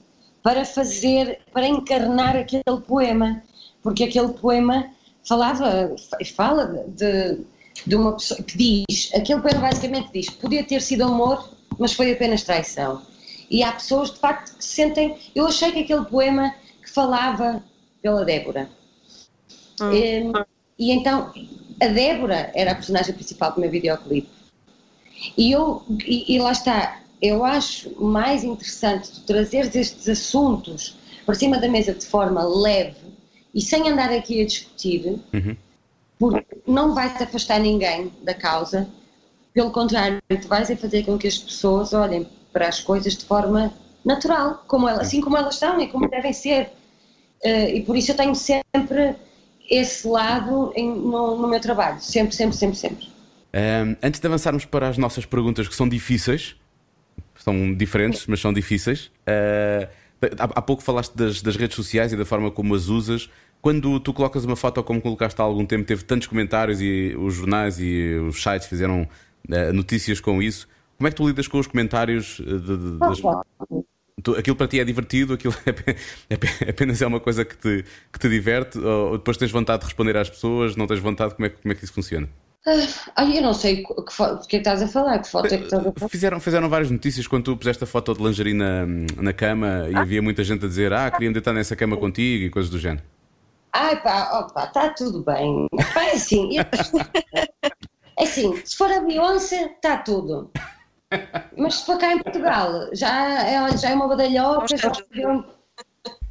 [0.42, 3.42] para fazer, para encarnar aquele poema.
[3.82, 4.90] porque aquele poema
[5.26, 5.94] falava,
[6.34, 7.44] fala de, de
[7.86, 12.42] uma pessoa que diz, aquele poema basicamente diz, podia ter sido amor, mas foi apenas
[12.42, 13.02] traição.
[13.50, 15.16] E há pessoas de facto que se sentem.
[15.34, 17.62] Eu achei que aquele poema que falava
[18.00, 18.70] pela Débora.
[19.80, 19.92] Hum.
[19.92, 20.32] E,
[20.78, 21.32] e então
[21.80, 24.28] a Débora era a personagem principal do meu videoclipe.
[25.36, 31.34] E, eu, e, e lá está, eu acho mais interessante tu trazeres estes assuntos para
[31.34, 33.10] cima da mesa de forma leve
[33.54, 35.56] e sem andar aqui a discutir, Uhum.
[36.20, 38.86] Porque não vai-te afastar ninguém da causa,
[39.54, 43.24] pelo contrário, tu vais a fazer com que as pessoas olhem para as coisas de
[43.24, 43.72] forma
[44.04, 46.70] natural, como elas, assim como elas são e como devem ser.
[47.42, 49.16] Eh, e por isso eu tenho sempre
[49.68, 53.08] esse lado em- no, no meu trabalho, sempre, sempre, sempre, sempre.
[53.54, 56.54] Ahm, antes de avançarmos para as nossas perguntas que são difíceis,
[57.34, 59.10] são diferentes, mas são difíceis.
[59.26, 59.88] ah,
[60.38, 63.30] há, há pouco falaste das, das redes sociais e da forma como as usas.
[63.62, 67.34] Quando tu colocas uma foto como colocaste há algum tempo, teve tantos comentários e os
[67.34, 69.06] jornais e os sites fizeram
[69.50, 70.66] ah, notícias com isso.
[70.96, 73.20] Como é que tu lidas com os comentários ah, de- de- das,
[74.22, 75.96] Tu- aquilo para ti é divertido, aquilo é ape-
[76.30, 79.86] ape- apenas é uma coisa que te, que te diverte, ou depois tens vontade de
[79.86, 82.28] responder às pessoas, não tens vontade, como é, que- como é que isso funciona?
[83.16, 85.64] Ah, eu não sei que, que, é que estás a falar, que foto é que
[85.64, 86.08] estás a falar.
[86.10, 88.84] Fizeram, fizeram várias notícias quando tu puseste a foto de lingerie na,
[89.16, 92.50] na cama e havia muita gente a dizer ah, queria-me deitar nessa cama contigo e
[92.50, 93.02] coisas do género.
[93.72, 95.66] Ai pá, opa, está tudo bem.
[95.94, 96.64] Pá, é assim, eu-
[98.18, 100.50] é assim, se for a Beyoncé, está tudo.
[101.56, 104.92] Mas se for cá em Portugal, já é, já é uma badalhoca, já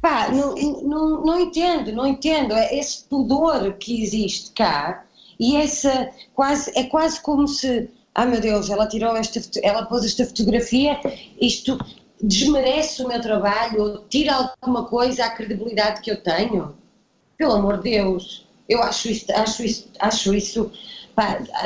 [0.00, 2.54] Pá, não, não, não entendo, não entendo.
[2.54, 5.04] É esse pudor que existe cá
[5.38, 10.04] e essa quase, é quase como se, ah meu Deus, ela tirou esta, ela pôs
[10.04, 10.98] esta fotografia,
[11.38, 11.78] isto
[12.22, 16.74] desmerece o meu trabalho, tira alguma coisa à credibilidade que eu tenho.
[17.40, 20.70] Pelo amor de Deus, eu acho isso, acho isso, acho isso,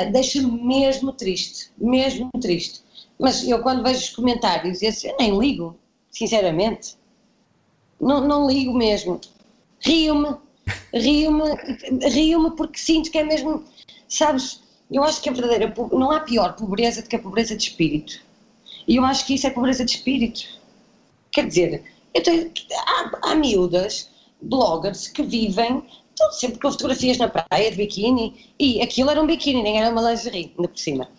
[0.09, 2.79] deixa-me mesmo triste, mesmo triste.
[3.19, 5.77] Mas eu quando vejo os comentários, eu nem ligo,
[6.09, 6.95] sinceramente.
[7.99, 9.19] Não, não ligo mesmo.
[9.81, 10.37] Rio-me,
[10.93, 11.43] rio-me,
[12.07, 13.65] rio-me porque sinto que é mesmo,
[14.07, 17.63] sabes, eu acho que a verdadeira, não há pior pobreza do que a pobreza de
[17.63, 18.21] espírito.
[18.87, 20.47] E eu acho que isso é pobreza de espírito.
[21.33, 22.49] Quer dizer, eu tenho,
[22.87, 24.14] há, há miúdas,
[24.45, 25.83] bloggers, que vivem
[26.15, 29.91] então, sempre com fotografias na praia de biquíni, e aquilo era um biquíni, nem era
[29.91, 31.09] uma lingerie, ainda por cima.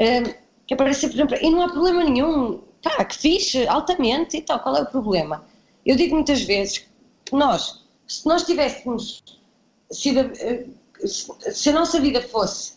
[0.00, 0.34] Hum,
[0.66, 1.44] que aparece sempre na praia.
[1.44, 5.44] E não há problema nenhum, pá, que fixe, altamente e tal, qual é o problema?
[5.84, 6.86] Eu digo muitas vezes
[7.26, 9.22] que nós, se nós tivéssemos
[9.90, 10.64] sido, eh,
[11.06, 12.76] se a nossa vida fosse,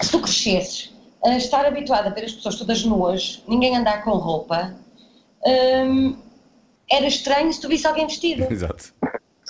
[0.00, 0.90] se tu crescesses
[1.26, 4.74] a estar habituada a ver as pessoas todas nuas, ninguém andar com roupa,
[5.44, 6.16] hum,
[6.90, 8.92] era estranho se tu visse alguém vestido Exato.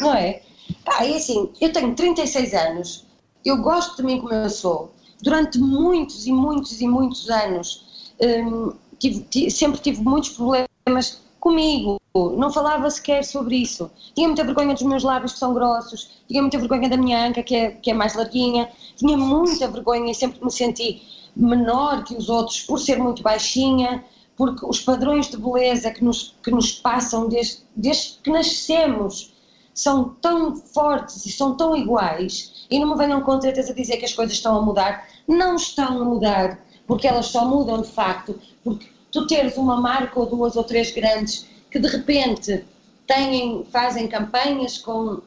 [0.00, 0.42] não é?
[0.84, 3.06] Pá, e assim, eu tenho 36 anos,
[3.44, 4.92] eu gosto de mim como eu sou.
[5.22, 11.96] Durante muitos e muitos e muitos anos, hum, tive- ti- sempre tive muitos problemas comigo,
[12.14, 13.90] não falava sequer sobre isso.
[14.14, 17.42] Tinha muita vergonha dos meus lábios que são grossos, tinha muita vergonha da minha anca
[17.42, 21.02] que é, que é mais larguinha, tinha muita vergonha e sempre me senti
[21.36, 24.04] menor que os outros por ser muito baixinha,
[24.38, 29.34] porque os padrões de beleza que nos, que nos passam desde, desde que nascemos
[29.74, 34.04] são tão fortes e são tão iguais, e não me venham com certeza dizer que
[34.04, 38.38] as coisas estão a mudar, não estão a mudar, porque elas só mudam de facto,
[38.62, 42.64] porque tu teres uma marca ou duas ou três grandes que de repente
[43.08, 45.20] têm, fazem campanhas com,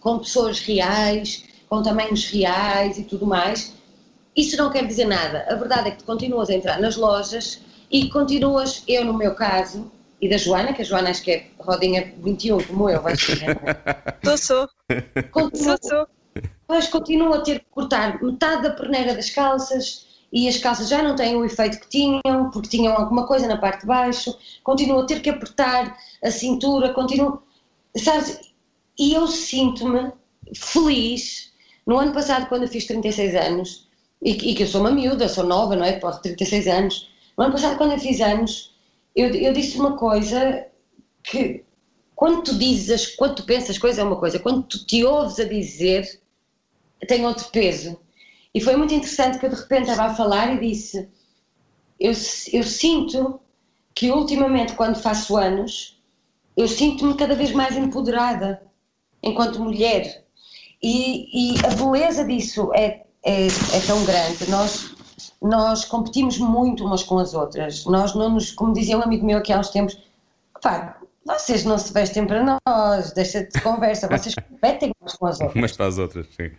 [0.00, 3.74] com pessoas reais, com tamanhos reais e tudo mais,
[4.36, 5.44] isso não quer dizer nada.
[5.48, 7.60] A verdade é que tu continuas a entrar nas lojas
[7.90, 11.46] e continuas, eu no meu caso, e da Joana, que a Joana acho que é
[11.58, 13.38] rodinha 21 como eu, vai ser.
[14.24, 14.68] Sou, sou,
[15.30, 16.08] Continua, sou, sou.
[16.68, 21.02] mas continuo a ter que cortar metade da perneira das calças e as calças já
[21.02, 25.00] não têm o efeito que tinham, porque tinham alguma coisa na parte de baixo, continuo
[25.00, 27.42] a ter que apertar a cintura, continuo,
[27.96, 28.38] sabes,
[28.98, 30.12] e eu sinto-me
[30.54, 31.52] feliz,
[31.86, 33.88] no ano passado quando eu fiz 36 anos,
[34.20, 37.08] e, e que eu sou uma miúda, sou nova, não é, posso 36 anos,
[37.38, 38.74] no ano passado quando eu fiz anos,
[39.14, 40.66] eu, eu disse uma coisa
[41.22, 41.64] que
[42.14, 45.38] quando tu dizes, quando tu pensas as coisas é uma coisa, quando tu te ouves
[45.38, 46.20] a dizer
[47.06, 47.98] tem outro peso.
[48.52, 51.08] E foi muito interessante que eu de repente estava a falar e disse:
[52.00, 52.12] Eu,
[52.52, 53.40] eu sinto
[53.94, 56.00] que ultimamente, quando faço anos,
[56.56, 58.62] eu sinto-me cada vez mais empoderada
[59.22, 60.24] enquanto mulher.
[60.82, 64.48] E, e a beleza disso é, é, é tão grande.
[64.50, 64.94] Nós,
[65.40, 67.84] nós competimos muito umas com as outras.
[67.84, 69.98] Nós não nos, como dizia um amigo meu aqui há uns tempos,
[70.60, 75.40] pá, vocês não se vestem para nós, deixa de conversa, vocês competem umas com as
[75.40, 75.56] outras.
[75.56, 76.50] Umas para as outras, sim.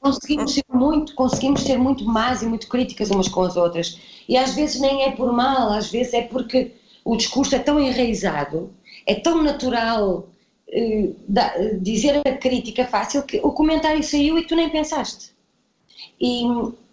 [0.00, 3.98] conseguimos ser muito, conseguimos ser muito más e muito críticas umas com as outras.
[4.28, 6.72] E às vezes nem é por mal, às vezes é porque
[7.04, 8.72] o discurso é tão enraizado,
[9.06, 10.28] é tão natural
[10.68, 15.32] eh, da- dizer a crítica fácil que o comentário saiu e tu nem pensaste.
[16.20, 16.44] E,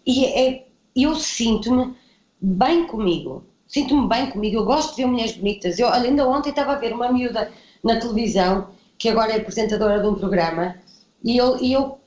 [0.10, 1.96] e é, eu sinto-me
[2.42, 5.78] bem comigo, sinto-me bem comigo, eu gosto de ver mulheres bonitas.
[5.78, 7.52] Eu ainda ontem estava a ver uma miúda
[7.84, 10.76] na televisão, que agora é apresentadora de um programa,
[11.24, 12.00] e eu, e eu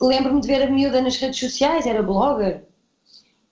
[0.00, 2.62] lembro-me de ver a miúda nas redes sociais, era blogger,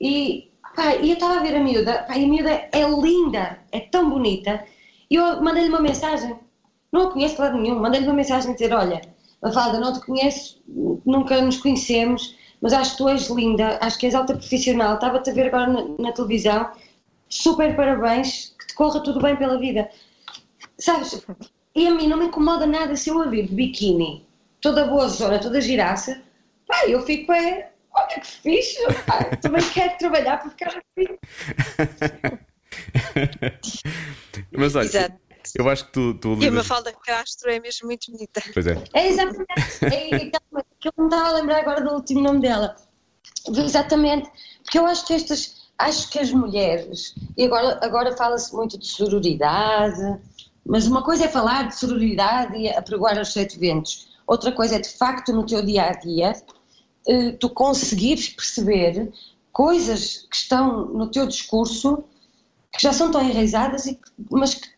[0.01, 3.81] e, pá, eu estava a ver a miúda, pá, e a miúda é linda, é
[3.81, 4.65] tão bonita,
[5.11, 6.39] e eu mandei-lhe uma mensagem,
[6.93, 9.03] não a conheço de lado nenhum, mandei-lhe uma mensagem a dizer, olha,
[9.43, 10.63] Mafalda, não te conheço,
[11.05, 15.31] nunca nos conhecemos, mas acho que tu és linda, acho que és alta profissional, estava-te
[15.31, 16.71] a ver agora na, na televisão,
[17.29, 19.89] super parabéns, que te corra tudo bem pela vida.
[20.79, 21.25] Sabes,
[21.75, 24.27] e a mim não me incomoda nada se eu a vir de biquíni,
[24.61, 26.23] toda boa zona, toda giraça,
[26.67, 31.19] pá, eu fico, é, olha que fixe, pá, também quero trabalhar para ficar assim.
[34.53, 35.26] Mas olha, Exato.
[35.55, 36.55] Eu acho que tu, tu E a lidas.
[36.55, 38.43] Mafalda Castro é mesmo muito bonita.
[38.53, 38.83] Pois é.
[38.93, 39.47] É exatamente,
[39.83, 40.41] é, então,
[40.81, 42.77] que eu não estava a lembrar agora do último nome dela.
[43.49, 44.29] Exatamente,
[44.63, 48.87] porque eu acho que estas, acho que as mulheres, e agora, agora fala-se muito de
[48.87, 50.19] sororidade,
[50.65, 54.79] mas uma coisa é falar de sororidade e apregoar aos sete ventos, outra coisa é
[54.81, 56.33] de facto no teu dia a dia
[57.09, 59.13] eh, tu conseguires perceber
[59.53, 62.03] coisas que estão no teu discurso
[62.73, 64.69] que já são tão enraizadas, e que- mas que,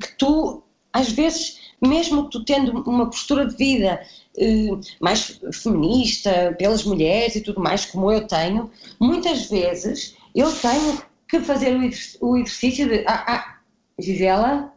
[0.00, 0.62] que tu,
[0.92, 4.00] às vezes, mesmo tu tendo uma postura de vida
[4.38, 4.70] eh,
[5.00, 8.70] mais feminista, pelas mulheres e tudo mais, como eu tenho,
[9.00, 13.58] muitas vezes eu tenho que fazer o exer- o exercício de ah, ah,
[13.98, 14.72] Gisela,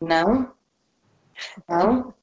[0.00, 0.50] não,
[1.68, 2.14] não.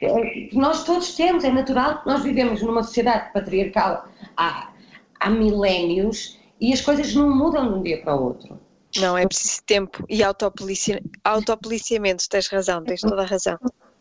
[0.00, 4.72] É, nós todos temos, é natural nós vivemos numa sociedade patriarcal há,
[5.20, 8.58] há milénios e as coisas não mudam de um dia para o outro.
[8.98, 11.02] Não, é preciso tempo e autopolicia...
[11.24, 13.58] autopoliciamento, tens razão, tens toda a razão.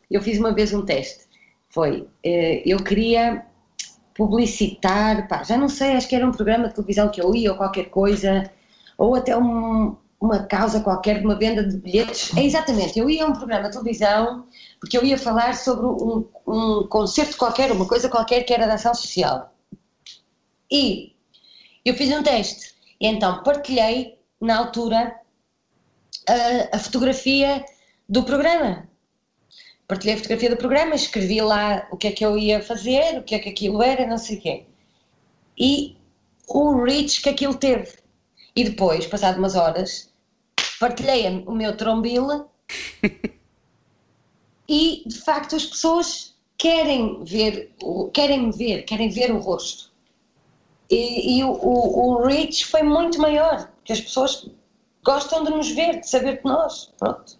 [0.09, 1.25] Eu fiz uma vez um teste.
[1.69, 3.45] Foi, eh, eu queria
[4.13, 7.51] publicitar, pá, já não sei, acho que era um programa de televisão que eu ia
[7.51, 8.51] ou qualquer coisa,
[8.97, 12.35] ou até um- uma causa qualquer de uma venda de bilhetes.
[12.37, 14.45] É exatamente, eu ia a um programa de televisão
[14.79, 18.73] porque eu ia falar sobre um, um concerto qualquer, uma coisa qualquer que era da
[18.75, 19.53] ação social.
[20.69, 21.15] E
[21.83, 25.15] eu fiz um teste, e então partilhei na altura
[26.27, 27.63] a, a fotografia
[28.09, 28.89] do programa
[29.91, 33.23] partilhei a fotografia do programa, escrevi lá o que é que eu ia fazer, o
[33.23, 34.65] que é que aquilo era, não sei o quê.
[35.59, 35.97] E
[36.47, 37.97] o reach que aquilo teve.
[38.55, 40.09] E depois, passado umas horas,
[40.79, 42.45] partilhei o meu trombile
[44.67, 47.73] e, de facto, as pessoas querem ver,
[48.13, 49.91] querem me ver, querem ver o rosto.
[50.89, 54.49] E, e o, o, o reach foi muito maior, porque as pessoas
[55.03, 56.93] gostam de nos ver, de saber de nós.
[56.97, 57.37] Pronto.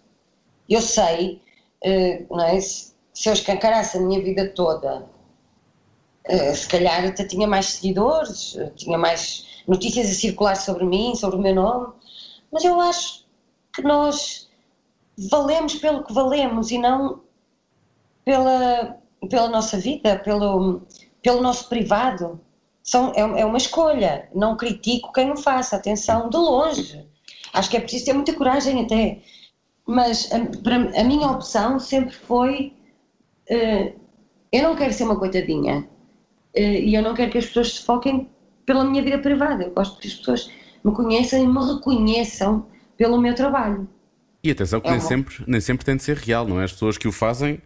[0.68, 1.40] Eu sei,
[1.82, 2.60] eh, não é?
[2.60, 5.06] se, se eu escancarasse a minha vida toda,
[6.24, 11.14] eh, se calhar até tinha mais seguidores, eh, tinha mais notícias a circular sobre mim,
[11.14, 11.92] sobre o meu nome,
[12.50, 13.24] mas eu acho
[13.74, 14.48] que nós
[15.30, 17.22] valemos pelo que valemos e não
[18.24, 20.82] pela, pela nossa vida, pelo,
[21.22, 22.40] pelo nosso privado.
[22.82, 24.28] São, é, é uma escolha.
[24.34, 27.06] Não critico quem o faça, atenção, de longe.
[27.52, 29.18] Acho que é preciso ter muita coragem até.
[29.86, 32.72] Mas a, para- a minha opção sempre foi:
[33.48, 33.92] eh,
[34.52, 35.86] eu não quero ser uma coitadinha.
[36.54, 38.28] Eh, e eu não quero que as pessoas se foquem
[38.66, 39.64] pela minha vida privada.
[39.64, 40.50] Eu gosto que as pessoas
[40.84, 42.66] me conheçam e me reconheçam
[42.96, 43.88] pelo meu trabalho.
[44.44, 46.64] E atenção que É nem, sempre, nem sempre tem de ser real, não é?
[46.64, 47.60] As pessoas que o fazem,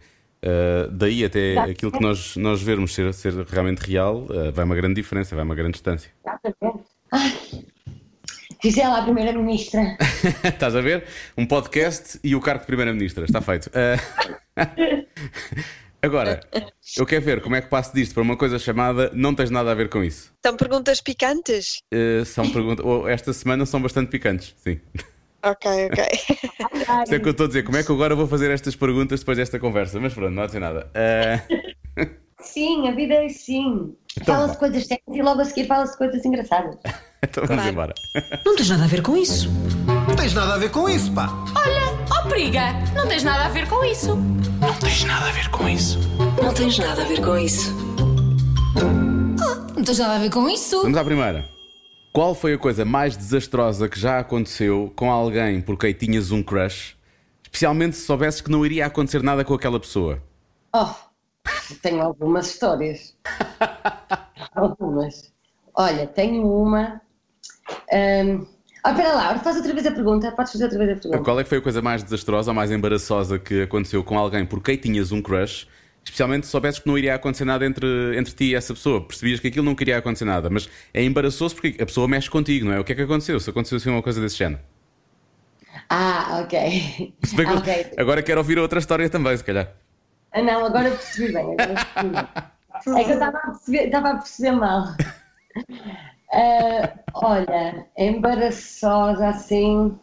[0.47, 1.71] ah, daí até Exato.
[1.71, 5.43] aquilo que nós, nós vermos ser, ser realmente real, ah, vai uma grande diferença, vai
[5.43, 6.09] uma grande distância.
[6.25, 6.87] Exatamente.
[7.11, 7.33] Ai,
[8.87, 9.97] lá a Primeira-Ministra.
[10.43, 11.05] Estás a ver?
[11.37, 13.69] Um podcast e o cargo de Primeira-Ministra, está feito.
[13.73, 14.65] Ah,
[15.99, 16.39] Agora,
[16.95, 19.71] eu quero ver como é que passo disto para uma coisa chamada Não tens nada
[19.71, 20.31] a ver com isso.
[20.45, 21.81] São perguntas picantes?
[22.25, 22.85] São perguntas.
[23.07, 24.79] Esta semana são bastante picantes, sim.
[25.43, 26.05] Ok, ok.
[27.05, 27.63] Isso é o que eu estou a dizer.
[27.63, 29.99] Como é que agora vou fazer estas perguntas depois desta conversa?
[29.99, 30.89] Mas pronto, não há de dizer nada.
[30.95, 31.41] Ah,
[32.41, 33.93] Sim, a vida é assim.
[34.19, 36.75] Então fala-se de coisas sérias e logo a seguir fala-se de coisas engraçadas.
[37.23, 37.69] então vamos Claro.
[37.69, 37.93] embora.
[38.45, 39.49] Não tens nada a ver com isso.
[40.07, 41.29] Não tens nada a ver com isso, pá.
[41.55, 44.15] Olha, ó periga, não tens nada a ver com isso.
[44.15, 45.99] Não tens nada a ver com isso.
[46.41, 47.73] Não tens nada a ver com isso.
[49.75, 50.81] Não tens nada a ver com isso.
[50.83, 51.56] Vamos à primeira.
[52.17, 56.41] Qual foi a coisa mais desastrosa que já aconteceu com alguém por quem tinhas um
[56.41, 56.97] crush?
[57.43, 60.19] Especialmente se soubesses que não iria acontecer nada com aquela pessoa.
[60.73, 60.87] Oh,
[61.83, 63.15] tenho algumas histórias.
[64.55, 65.31] algumas.
[65.75, 66.99] Olha, tenho uma.
[67.93, 68.47] hum,
[68.83, 70.31] Ah, espera lá, faz outra vez a pergunta.
[70.31, 71.23] Podes fazer outra vez a pergunta.
[71.23, 74.43] Qual é que foi a coisa mais desastrosa ou mais embaraçosa que aconteceu com alguém
[74.43, 75.67] por quem tinhas um crush?
[76.07, 79.05] Especialmente se soubesses que não iria acontecer nada entre, entre ti e essa pessoa.
[79.05, 82.65] Percebias que aquilo não queria acontecer nada, mas é embaraçoso porque a pessoa mexe contigo,
[82.65, 82.79] não é?
[82.79, 83.37] O que é que aconteceu?
[83.41, 84.61] Se aconteceu assim uma coisa desse género.
[85.89, 87.13] Ah, ok.
[87.23, 87.91] Se bem que eu- ok.
[87.97, 89.69] Agora quero ouvir outra história também, se calhar.
[90.31, 91.43] Ah, não, agora percebi bem.
[91.59, 93.01] Agora percebi bem.
[93.01, 94.83] É que eu estava a perceber, estava a perceber mal.
[96.29, 99.97] Ah, olha, embaraçosa assim.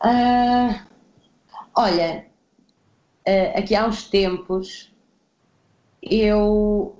[0.00, 0.84] Ah,
[1.76, 2.26] olha,
[3.26, 4.92] ah, aqui há uns tempos
[6.02, 6.96] eu.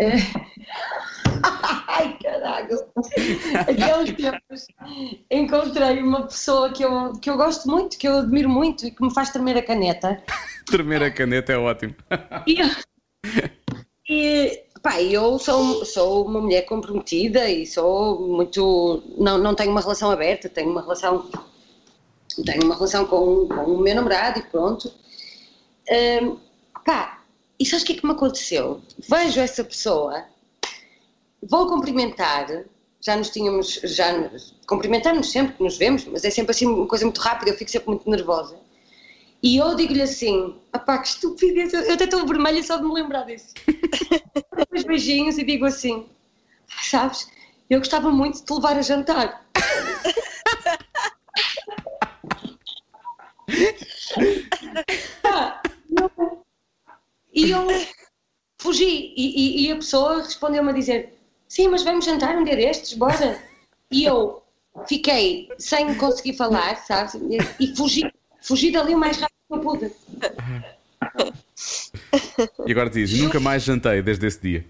[0.00, 0.48] ah,
[1.88, 2.78] Ai, caralho!
[3.68, 4.66] Aqui há uns tempos
[5.30, 9.02] encontrei uma pessoa que eu, que eu gosto muito, que eu admiro muito e que
[9.02, 10.22] me faz tremer a caneta.
[10.66, 11.94] Tremer a caneta é ótimo.
[12.46, 12.60] E,
[14.08, 19.02] e pá, eu sou, sou uma mulher comprometida e sou muito.
[19.18, 21.28] Não, não tenho uma relação aberta, tenho uma relação.
[22.44, 24.92] Tenho uma relação com, com o meu namorado e pronto.
[25.90, 26.38] Hum,
[26.84, 27.22] pá,
[27.58, 28.80] e sabes o que é que me aconteceu?
[29.08, 30.24] Vejo essa pessoa,
[31.42, 32.64] vou cumprimentar,
[33.00, 34.12] já nos tínhamos, já
[34.66, 37.70] cumprimentamos sempre que nos vemos, mas é sempre assim uma coisa muito rápida, eu fico
[37.70, 38.58] sempre muito nervosa.
[39.42, 43.24] E eu digo-lhe assim: apá, que estupidez, eu até estou vermelha só de me lembrar
[43.24, 43.54] disso.
[44.56, 46.06] Depois beijinhos e digo assim:
[46.70, 47.28] "Ah, sabes,
[47.70, 49.46] eu gostava muito de te levar a jantar.
[55.22, 55.57] Pá,
[56.00, 56.44] eu-
[57.32, 57.66] E eu
[58.60, 61.12] fugi e, e- e a pessoa respondeu-me a dizer:
[61.46, 63.40] sim, mas vamos jantar um dia destes, bora.
[63.90, 64.42] E eu
[64.86, 67.14] fiquei sem conseguir falar, sabes?
[67.14, 68.10] E, e fugi,
[68.42, 69.92] fugi dali o mais rápido que eu pude.
[72.66, 74.66] E agora diz: nunca mais jantei desde esse dia.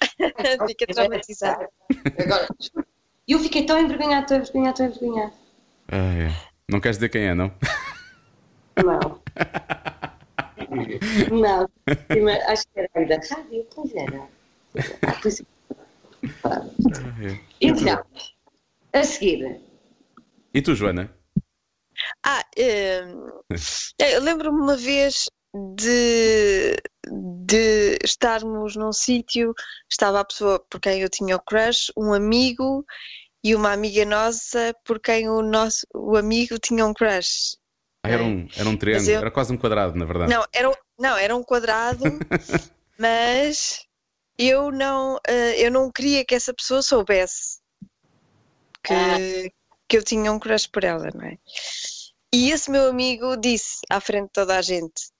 [0.66, 1.66] Fica traumatizado.
[2.18, 2.48] Agora,
[3.26, 5.32] eu fiquei tão envergonhada, tão envergonhada, tão envergonhada.
[5.88, 6.48] Ah, é.
[6.68, 7.52] Não queres dizer quem é, não?
[8.84, 9.20] Não.
[11.30, 11.68] Não,
[12.48, 14.28] acho que era da rádio, pois era.
[15.22, 17.38] Pois- é.
[17.60, 18.04] Então,
[18.92, 19.60] a seguir,
[20.54, 21.14] E tu, Joana?
[22.24, 23.42] Ah, hum,
[24.00, 25.26] eu lembro-me uma vez
[25.76, 29.52] de, de estarmos num sítio,
[29.90, 32.84] estava a pessoa por quem eu tinha o crush, um amigo
[33.42, 37.56] e uma amiga nossa por quem o nosso o amigo tinha um crush.
[38.08, 40.32] Ah, era, um, era um triângulo, eu- era quase um quadrado, na verdade.
[40.32, 42.04] Não, era, um- não, era um quadrado,
[42.98, 43.84] mas
[44.38, 47.58] eu não, eh, eu não queria que essa pessoa soubesse
[48.82, 49.52] que,
[49.88, 51.36] que eu tinha um crush por ela, não é?
[52.32, 55.10] E esse meu amigo disse à frente de toda a gente.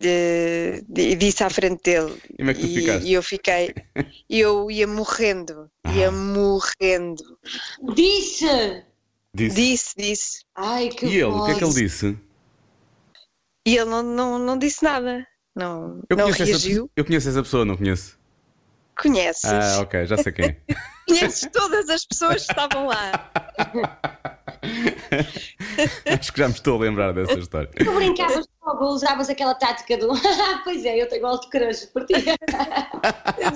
[0.00, 2.18] e disse à frente dele.
[2.30, 3.08] E como é que tu E- ficaste?
[3.08, 3.74] E eu fiquei,
[4.28, 6.12] eu ia morrendo, ia Ah.
[6.12, 7.38] morrendo.
[7.94, 8.84] disse!
[9.34, 9.56] Disse.
[9.56, 10.44] Disse, disse.
[10.54, 12.16] Ai, que E ele, o que é que ele disse?
[13.66, 15.26] E ele não, não, não disse nada.
[15.56, 16.86] Não, Eu não conheço, essa, reagiu.
[16.88, 18.18] pe- eu conheço essa pessoa, não conheço.
[19.00, 19.44] Conheces?
[19.44, 20.56] Ah, ok, já sei quem é.
[21.08, 23.30] Conheces todas as pessoas que estavam lá.
[26.18, 27.68] Acho que já me estou a lembrar dessa história.
[27.76, 32.04] Tu brincavas logo, usavas aquela tática do "Ah, pois é, eu tenho alto crush por
[32.06, 32.14] ti.
[33.38, 33.50] Eu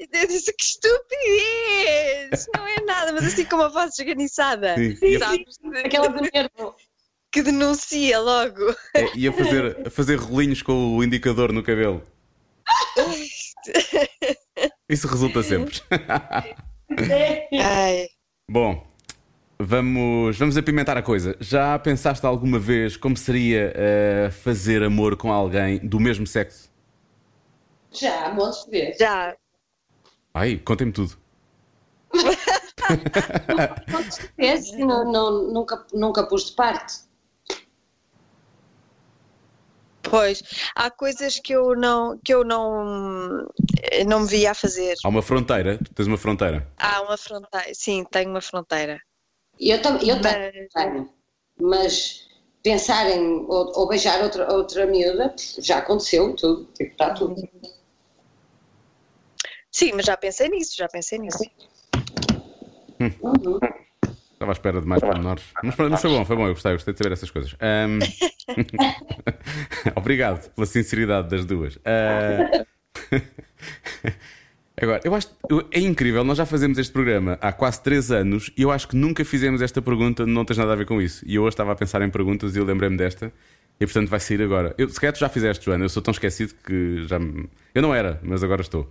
[0.00, 2.46] "Ah", eu disse que estupidez!
[2.54, 4.74] Não é nada, mas assim com uma voz esganiçada.
[4.76, 5.58] Sim, ia, Sabes?
[5.84, 6.74] Aquela do nervo.
[7.32, 8.74] Que denuncia logo.
[8.94, 12.02] é, ia fazer, a fazer rolinhos com o indicador no cabelo.
[14.88, 15.80] Isso resulta sempre.
[17.62, 18.08] Ai,
[18.50, 18.86] Bom,
[19.58, 21.36] vamos, vamos apimentar a coisa.
[21.40, 26.70] Já pensaste alguma vez como seria eh, fazer amor com alguém do mesmo sexo?
[27.92, 28.98] Já, montes de vezes.
[28.98, 29.36] já.
[30.36, 31.16] Ai, contem-me tudo.
[34.78, 37.06] Não, não, nunca, nunca pus de parte.
[40.02, 40.42] Pois,
[40.74, 43.48] há coisas que eu não, que eu não,
[44.06, 44.94] não me via a fazer.
[45.02, 46.70] Há uma fronteira, tu tens uma fronteira.
[46.76, 49.00] Há uma fronteira, sim, tenho uma fronteira.
[49.58, 51.10] Eu, tam, eu tenho, Mas- tenho.
[51.58, 52.28] mas
[52.62, 57.36] pensar em ou, ou beijar outra, outra miúda já aconteceu tudo, tipo, está tudo.
[59.76, 61.44] Sim, mas já pensei nisso, já pensei nisso.
[62.98, 63.58] Uhum.
[64.32, 65.44] Estava à espera de mais pormenores.
[65.62, 67.54] Mas, pronto, foi bom, foi bom, eu gostei, gostei de saber essas coisas.
[67.60, 67.98] Ahm,
[69.94, 71.78] Obrigado pela sinceridade das duas.
[71.84, 72.64] Ah,
[74.80, 75.28] Agora, eu acho
[75.70, 78.96] é incrível, nós já fazemos este programa há quase 3 anos e eu acho que
[78.96, 81.22] nunca fizemos esta pergunta, não tens nada a ver com isso.
[81.26, 83.30] E eu hoje estava a pensar em perguntas e eu lembrei-me desta
[83.78, 84.74] e portanto vai sair agora.
[84.78, 87.46] Eu, se calhar tu já fizeste, Joana, eu sou tão esquecido que já me...
[87.74, 88.90] Eu não era, mas agora estou.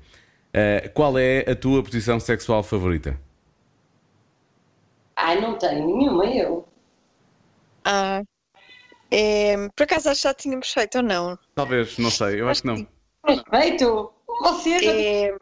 [0.58, 3.20] Eh, qual é a tua posição sexual favorita?
[5.14, 6.66] Ai, não tenho nenhuma, eu.
[7.84, 8.22] Ah,
[9.12, 11.38] é, por acaso acho que já tínhamos feito ou não?
[11.56, 12.88] Talvez, não sei, eu acho que não.
[13.22, 14.14] Perfeito!
[14.44, 15.36] Você já É,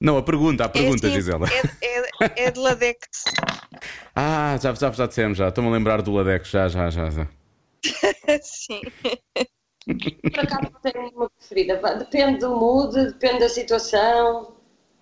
[0.00, 1.46] Não, a pergunta, a pergunta, é, assim, Gisela.
[1.80, 2.98] É, é, é de Ladex.
[4.20, 5.46] Ah, já, já, já dissemos, já.
[5.46, 7.08] Estou-me a lembrar do Ladex, já, já, já.
[7.08, 7.28] já.
[8.42, 8.80] Sim.
[9.94, 11.76] Por acaso não tenho nenhuma preferida.
[11.96, 14.52] Depende do mood, depende da situação,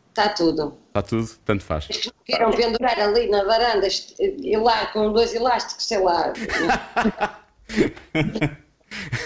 [0.09, 0.79] está tudo.
[0.89, 1.89] Está tudo, tanto faz.
[2.25, 6.33] Queiram pendurar ali na varanda e lá com dois elásticos, sei lá.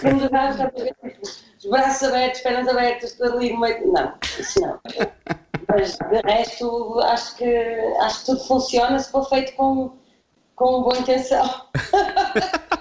[0.03, 0.73] pendurar,
[1.59, 3.93] os braços abertos, pernas abertas, tudo ali no meio.
[3.93, 4.81] Não, isso não.
[5.69, 7.55] Mas de resto, acho que,
[8.01, 9.97] acho que tudo funciona se for feito com,
[10.57, 11.67] com boa intenção.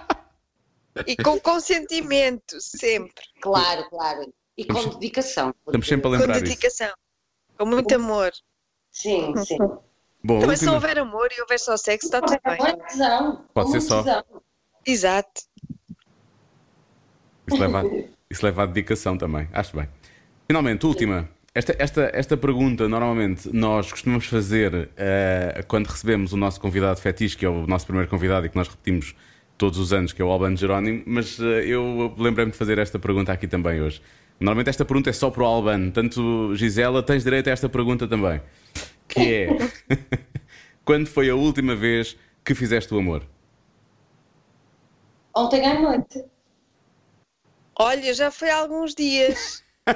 [1.07, 3.23] E com consentimento, sempre.
[3.41, 4.33] Claro, claro.
[4.57, 5.53] E com dedicação.
[5.65, 6.43] Estamos sempre a Com lembrar isso.
[6.45, 6.89] dedicação.
[7.57, 8.31] Com muito amor.
[8.91, 9.57] Sim, sim.
[10.23, 12.77] Bom, Também se última- houver amor e houver só sexo, está tudo Com bem.
[12.87, 13.45] tesão.
[13.53, 14.03] Pode com ser só.
[14.85, 15.41] Exato.
[17.47, 17.83] Isso leva, a,
[18.29, 19.47] isso leva à dedicação também.
[19.53, 19.89] Acho bem.
[20.47, 21.29] Finalmente, última.
[21.53, 27.35] Esta, esta, esta pergunta, normalmente, nós costumamos fazer eh, quando recebemos o nosso convidado fetiche,
[27.35, 29.15] que é o nosso primeiro convidado e que nós repetimos
[29.59, 32.97] todos os anos, que é o Albano Jerónimo, mas eh, eu lembrei-me de fazer esta
[32.97, 34.01] pergunta aqui também hoje.
[34.39, 38.07] Normalmente esta pergunta é só para o Albano, tanto Gisela, tens direito a esta pergunta
[38.07, 38.41] também.
[39.07, 39.49] Que é:
[40.85, 43.23] Quando foi a última vez que fizeste o amor?
[45.35, 46.23] Ontem à noite.
[47.77, 49.61] Olha, já foi há alguns dias.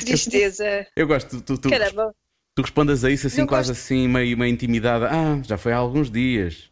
[0.00, 0.88] Tristeza.
[0.96, 2.12] Eu gosto, tu, tu, Caramba.
[2.56, 3.80] Tu respondas a isso assim, Eu quase gosto.
[3.82, 5.08] assim, meio, meio intimidada.
[5.12, 6.70] Ah, já foi há alguns dias.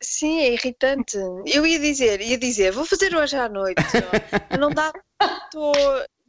[0.00, 1.16] Sim, é irritante.
[1.46, 3.80] Eu ia dizer, ia dizer, vou fazer hoje à noite.
[4.60, 4.92] Não dá,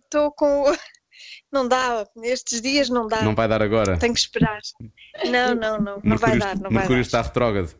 [0.05, 0.71] estou com.
[1.51, 3.21] Não dá, nestes dias não dá.
[3.21, 3.97] Não vai dar agora.
[3.97, 4.59] Tenho que esperar.
[5.25, 6.01] Não, não, não.
[6.03, 6.99] Não vai dar, não vai dar.
[6.99, 7.73] está retrógrado.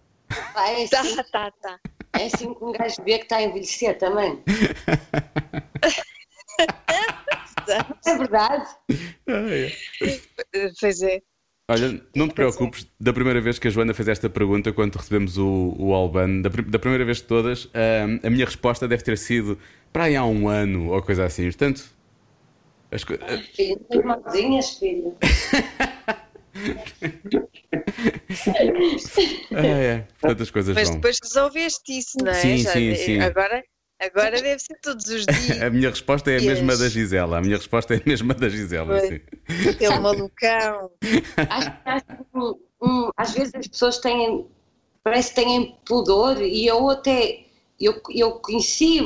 [0.54, 1.80] Pá, é, Tá, assim, tá, tá.
[2.14, 4.42] é assim que um gajo vê que está a envelhecer também.
[8.06, 8.70] É verdade.
[10.80, 11.22] Pois é.
[11.70, 15.36] Olha, não te preocupes, da primeira vez que a Joana fez esta pergunta, quando recebemos
[15.40, 19.18] o, o Albano, da, da primeira vez de todas, ahm, a minha resposta deve ter
[19.18, 19.58] sido
[19.92, 21.46] para aí há um ano ou coisa assim.
[21.46, 21.84] Portanto,
[22.92, 25.18] as co- ah, Filho, tens mãozinhas, filho.
[29.56, 30.96] ah, é, portanto as coisas Mas vão.
[30.98, 32.34] depois resolveste isso, não é?
[32.36, 33.20] Sim, Já- sim, sim.
[33.22, 33.64] Agora,
[34.00, 35.62] agora deve ser todos os dias.
[35.64, 37.38] A minha resposta é a mesma da Gisela.
[37.38, 39.00] A minha resposta é a mesma da Gisela.
[39.02, 39.22] Sim.
[39.70, 40.92] Aquele malucão.
[41.50, 42.66] Acho, acho que
[43.18, 44.48] às vezes as pessoas têm,
[45.04, 47.46] parece que têm pudor e eu até,
[47.80, 49.00] eu, eu conheci,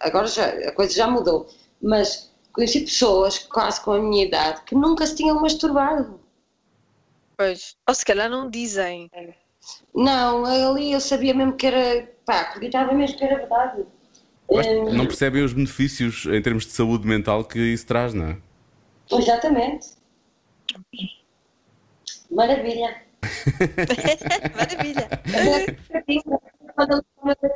[0.00, 1.48] agora já, a coisa já mudou,
[1.80, 6.20] mas conheci pessoas quase com a minha idade que nunca se tinham masturbado.
[7.36, 7.76] Pois.
[7.86, 9.10] Ou se calhar não dizem.
[9.94, 13.82] Não, ali eu sabia mesmo que era, pá, acreditava mesmo que era verdade.
[14.48, 18.36] Hum, Não percebem os benefícios em termos de saúde mental que isso traz, não é?
[19.10, 19.88] Exatamente.
[22.30, 22.96] Maravilha.
[24.56, 25.08] Maravilha.
[26.74, 27.04] Quando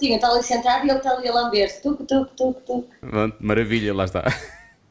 [0.03, 1.81] ele está ali sentado e ele está ali a lamber-se.
[1.83, 2.87] Tuc, tuc, tuc, tuc.
[3.01, 4.25] Pronto, maravilha, lá está.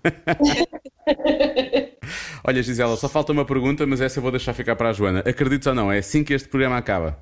[2.46, 5.20] Olha, Gisela, só falta uma pergunta, mas essa eu vou deixar ficar para a Joana.
[5.20, 7.20] Acredites ou não, é assim que este programa acaba.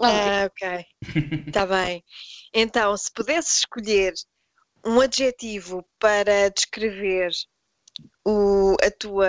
[0.00, 0.84] Ah, ok.
[1.46, 2.04] Está bem.
[2.52, 4.12] Então, se pudesse escolher
[4.84, 7.30] um adjetivo para descrever
[8.26, 9.28] o, a tua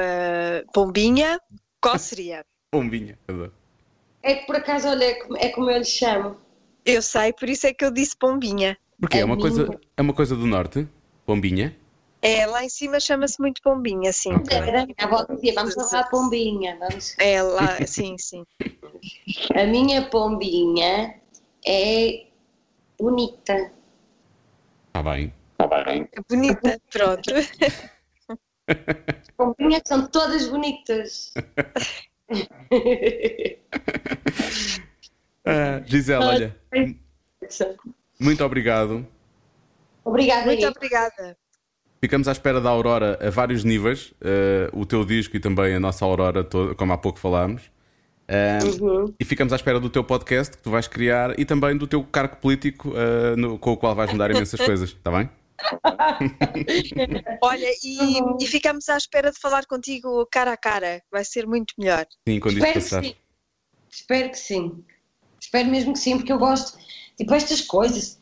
[0.74, 1.40] pombinha,
[1.82, 2.46] qual seria?
[2.72, 3.18] Pombinha.
[3.28, 3.54] adoro.
[4.22, 6.38] É que por acaso, olha, é como, é como eu lhe chamo.
[6.86, 8.78] Eu sei, por isso é que eu disse pombinha.
[9.00, 10.88] Porque é A uma, minha- coisa, é uma coisa do norte,
[11.26, 11.76] Pombinha.
[12.28, 14.32] É, lá em cima chama-se muito pombinha, sim.
[14.52, 16.78] Era, a avó dizia, vamos lavar a pombinha.
[16.78, 17.16] Vamos.
[17.18, 18.44] É lá, sim, sim.
[19.56, 21.22] A minha pombinha
[21.66, 22.26] é
[23.00, 23.72] bonita.
[24.88, 25.34] Está bem.
[26.12, 27.34] É bonita, pronto.
[27.34, 27.48] As
[29.38, 31.34] pombinhas são todas bonitas.
[35.50, 36.60] Ah, Gisela, olha,
[38.20, 39.08] muito obrigado.
[40.04, 40.46] Obrigada.
[40.46, 41.38] Muito obrigada.
[42.00, 44.14] Ficamos à espera da Aurora a vários níveis.
[44.22, 47.64] eh, o teu disco e também a nossa Aurora, toda, como há pouco falámos.
[48.28, 49.14] Ah, Uhum.
[49.20, 52.04] E ficamos à espera do teu podcast que tu vais criar e também do teu
[52.04, 55.30] cargo político eh, no- com o qual vais mudar imensas coisas, está bem?
[57.42, 61.74] Olha, e, e ficamos à espera de falar contigo cara a cara, vai ser muito
[61.78, 62.06] melhor.
[62.28, 63.04] Sim, quando isto Espero que passar.
[63.04, 63.16] sim.
[63.90, 64.84] Espero que sim.
[65.40, 66.78] Espero mesmo que sim, porque eu gosto,
[67.18, 68.17] tipo, estas coisas,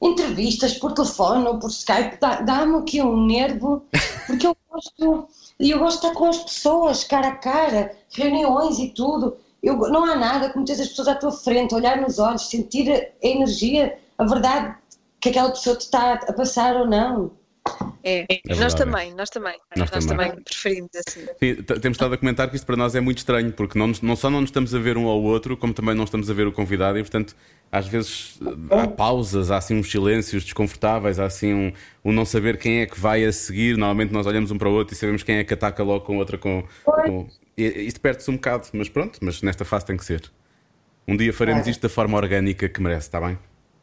[0.00, 3.82] entrevistas por telefone ou por Skype, dá- dá-me aqui um nervo,
[4.26, 5.28] porque eu gosto,
[5.58, 9.36] eu gosto de estar com as pessoas, cara a cara, reuniões e tudo.
[9.62, 12.90] Eu, não há nada como ter as pessoas à tua frente, olhar nos olhos, sentir
[12.92, 14.76] a energia, a verdade
[15.20, 17.30] que aquela pessoa te está a passar ou não.
[18.08, 19.58] É, nós verdade, também, nós também.
[19.76, 20.28] Nós Nós, também.
[20.28, 20.44] também.
[20.44, 21.26] preferimos assim.
[21.40, 24.14] Sim, temos estado a comentar que isto para nós é muito estranho, porque não, não
[24.14, 26.46] só não nos estamos a ver um ao outro, como também não estamos a ver
[26.46, 27.34] o convidado, e portanto,
[27.70, 28.38] às vezes
[28.70, 31.72] há pausas, há assim uns silêncios desconfortáveis, há assim um,
[32.04, 33.76] um não saber quem é que vai a seguir.
[33.76, 36.16] Normalmente nós olhamos um para o outro e sabemos quem é que ataca logo com
[36.18, 36.38] outra.
[36.38, 37.28] Com, com...
[37.56, 40.30] Isto perde-se um bocado, mas pronto, mas nesta fase tem que ser.
[41.08, 43.36] Um dia faremos isto da forma orgânica que merece, está bem?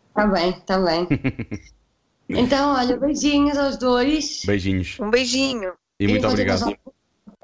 [0.09, 1.07] Está bem, está bem.
[2.29, 4.41] Então, olha, beijinhos aos dois.
[4.45, 5.73] Beijinhos Um beijinho.
[5.99, 6.75] e muito vou obrigado.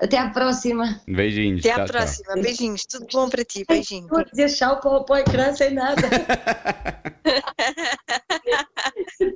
[0.01, 1.01] Até à próxima.
[1.07, 1.59] Beijinhos.
[1.59, 1.93] Até à tchau, tchau.
[1.97, 2.33] próxima.
[2.41, 2.85] Beijinhos.
[2.89, 3.65] Tudo bom para ti.
[3.67, 4.07] Beijinho.
[4.07, 6.01] Vou dizer tchau para, o- para o ecrã sem nada.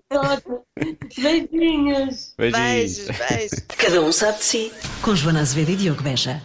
[0.07, 0.61] Pronto.
[1.22, 2.34] Beijinhos.
[2.38, 2.57] Beijinhos.
[2.57, 3.60] Beijos, beijos.
[3.78, 4.72] Cada um sabe de si.
[5.02, 6.41] Com Joana Azevedo e Diogo Beja.